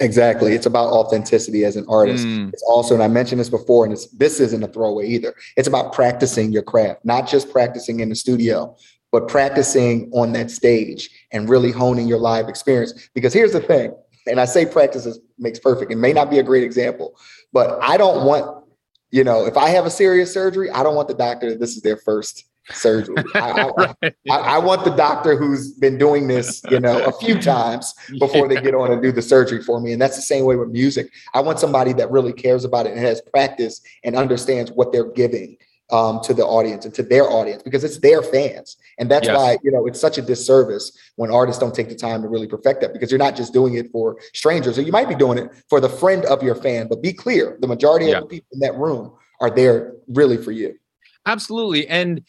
[0.00, 0.54] Exactly.
[0.54, 2.26] It's about authenticity as an artist.
[2.26, 2.52] Mm.
[2.52, 5.34] It's also, and I mentioned this before, and it's, this isn't a throwaway either.
[5.56, 8.76] It's about practicing your craft, not just practicing in the studio,
[9.12, 13.08] but practicing on that stage and really honing your live experience.
[13.14, 13.94] Because here's the thing,
[14.26, 15.92] and I say practice is, makes perfect.
[15.92, 17.16] It may not be a great example,
[17.52, 18.64] but I don't want,
[19.12, 21.82] you know, if I have a serious surgery, I don't want the doctor, this is
[21.82, 23.16] their first surgery.
[23.34, 23.96] I, right.
[24.30, 28.50] I, I, want the doctor who's been doing this, you know, a few times before
[28.50, 28.54] yeah.
[28.54, 29.92] they get on and do the surgery for me.
[29.92, 31.10] And that's the same way with music.
[31.34, 35.10] I want somebody that really cares about it and has practice and understands what they're
[35.12, 35.56] giving
[35.92, 38.76] um, to the audience and to their audience because it's their fans.
[38.98, 39.36] And that's yes.
[39.36, 42.46] why, you know, it's such a disservice when artists don't take the time to really
[42.46, 45.38] perfect that because you're not just doing it for strangers or you might be doing
[45.38, 46.88] it for the friend of your fan.
[46.88, 48.18] But be clear, the majority yeah.
[48.18, 50.78] of the people in that room are there really for you.
[51.26, 51.86] Absolutely.
[51.88, 52.22] And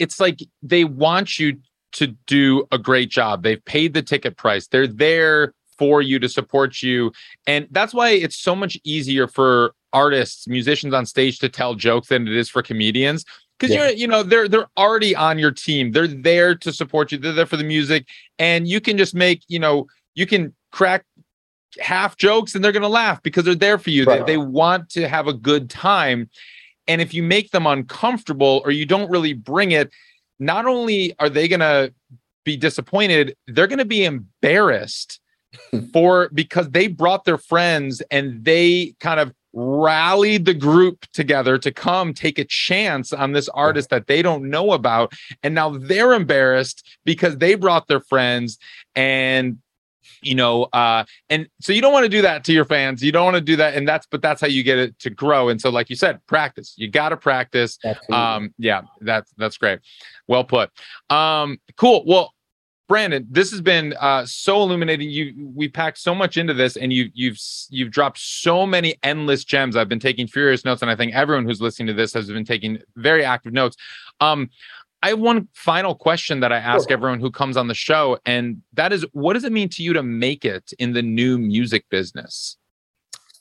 [0.00, 1.58] it's like they want you
[1.92, 3.42] to do a great job.
[3.42, 4.66] They've paid the ticket price.
[4.66, 7.12] They're there for you to support you.
[7.46, 12.08] And that's why it's so much easier for artists, musicians on stage to tell jokes
[12.08, 13.24] than it is for comedians.
[13.58, 13.88] Because yeah.
[13.88, 15.92] you're, you know, they're they're already on your team.
[15.92, 17.18] They're there to support you.
[17.18, 18.06] They're there for the music.
[18.38, 21.04] And you can just make, you know, you can crack
[21.78, 24.04] half jokes and they're gonna laugh because they're there for you.
[24.04, 24.24] Right.
[24.24, 26.30] They, they want to have a good time.
[26.90, 29.92] And if you make them uncomfortable or you don't really bring it,
[30.40, 31.94] not only are they going to
[32.44, 35.20] be disappointed, they're going to be embarrassed
[35.92, 41.70] for because they brought their friends and they kind of rallied the group together to
[41.70, 45.12] come take a chance on this artist that they don't know about.
[45.44, 48.58] And now they're embarrassed because they brought their friends
[48.96, 49.58] and
[50.22, 53.12] you know uh and so you don't want to do that to your fans you
[53.12, 55.48] don't want to do that and that's but that's how you get it to grow
[55.48, 58.16] and so like you said practice you got to practice Absolutely.
[58.16, 59.80] um yeah that's that's great
[60.28, 60.70] well put
[61.10, 62.32] um cool well
[62.90, 65.08] Brandon, this has been uh, so illuminating.
[65.10, 67.38] You we packed so much into this, and you you've
[67.68, 69.76] you've dropped so many endless gems.
[69.76, 72.44] I've been taking furious notes, and I think everyone who's listening to this has been
[72.44, 73.76] taking very active notes.
[74.20, 74.50] Um,
[75.02, 76.96] I have one final question that I ask sure.
[76.96, 79.92] everyone who comes on the show, and that is what does it mean to you
[79.94, 82.58] to make it in the new music business?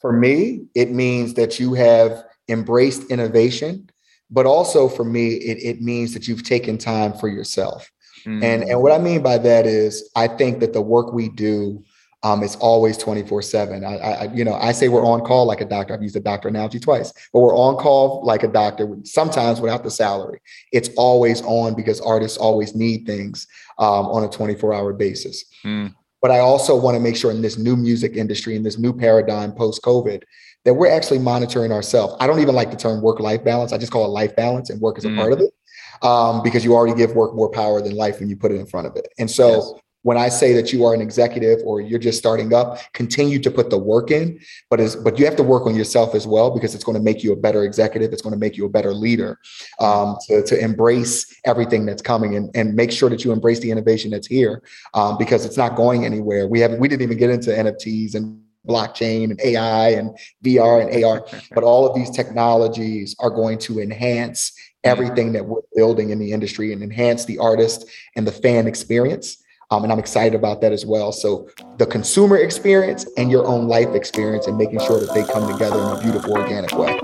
[0.02, 3.90] For me, it means that you have embraced innovation,
[4.32, 7.92] but also for me, it, it means that you've taken time for yourself.
[8.26, 8.44] Mm.
[8.44, 11.84] And, and what I mean by that is, I think that the work we do
[12.24, 13.86] um, it's always 24 seven.
[13.86, 15.94] I, I, you know, I say we're on call like a doctor.
[15.94, 19.84] I've used the doctor analogy twice, but we're on call like a doctor, sometimes without
[19.84, 20.42] the salary.
[20.74, 23.48] It's always on because artists always need things
[23.78, 25.46] um, on a 24 hour basis.
[25.64, 25.96] Mm.
[26.22, 28.92] But I also want to make sure in this new music industry, in this new
[28.92, 30.24] paradigm post COVID,
[30.66, 32.16] that we're actually monitoring ourselves.
[32.20, 33.72] I don't even like the term work life balance.
[33.72, 35.16] I just call it life balance, and work is a mm.
[35.16, 35.54] part of it
[36.02, 38.66] um, because you already give work more power than life when you put it in
[38.66, 39.08] front of it.
[39.18, 42.54] And so, yes when I say that you are an executive or you're just starting
[42.54, 44.40] up, continue to put the work in,
[44.70, 47.04] but is but you have to work on yourself as well because it's going to
[47.04, 48.14] make you a better executive.
[48.14, 49.40] It's going to make you a better leader.
[49.80, 53.72] Um, to, to embrace everything that's coming and, and make sure that you embrace the
[53.72, 54.62] innovation that's here
[54.94, 56.48] um, because it's not going anywhere.
[56.48, 61.04] We have we didn't even get into NFTs and blockchain and AI and VR and
[61.04, 66.20] AR, but all of these technologies are going to enhance everything that we're building in
[66.20, 67.86] the industry and enhance the artist
[68.16, 69.44] and the fan experience.
[69.72, 71.12] Um, and I'm excited about that as well.
[71.12, 71.48] So
[71.78, 75.78] the consumer experience and your own life experience and making sure that they come together
[75.78, 76.98] in a beautiful, organic way.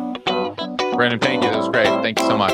[0.95, 1.49] Brandon, thank you.
[1.49, 1.87] That was great.
[2.01, 2.53] Thank you so much.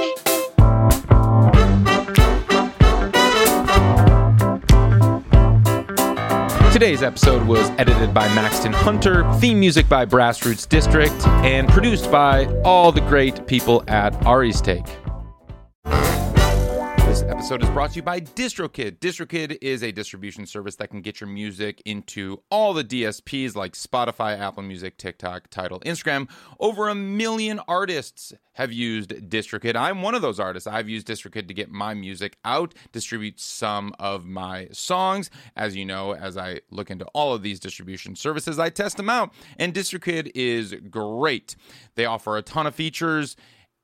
[6.73, 12.11] Today's episode was edited by Maxton Hunter, theme music by Brass Roots District, and produced
[12.11, 15.00] by all the great people at Ari's Take.
[17.11, 18.99] This episode is brought to you by DistroKid.
[18.99, 23.73] DistroKid is a distribution service that can get your music into all the DSPs like
[23.73, 26.29] Spotify, Apple Music, TikTok, Tidal, Instagram.
[26.57, 29.75] Over a million artists have used DistroKid.
[29.75, 30.67] I'm one of those artists.
[30.67, 35.29] I've used DistroKid to get my music out, distribute some of my songs.
[35.57, 39.09] As you know, as I look into all of these distribution services, I test them
[39.09, 39.33] out.
[39.59, 41.57] And DistroKid is great.
[41.95, 43.35] They offer a ton of features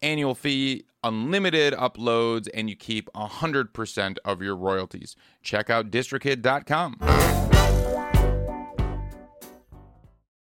[0.02, 5.16] annual fee, unlimited uploads, and you keep 100% of your royalties.
[5.42, 7.47] Check out distrokid.com.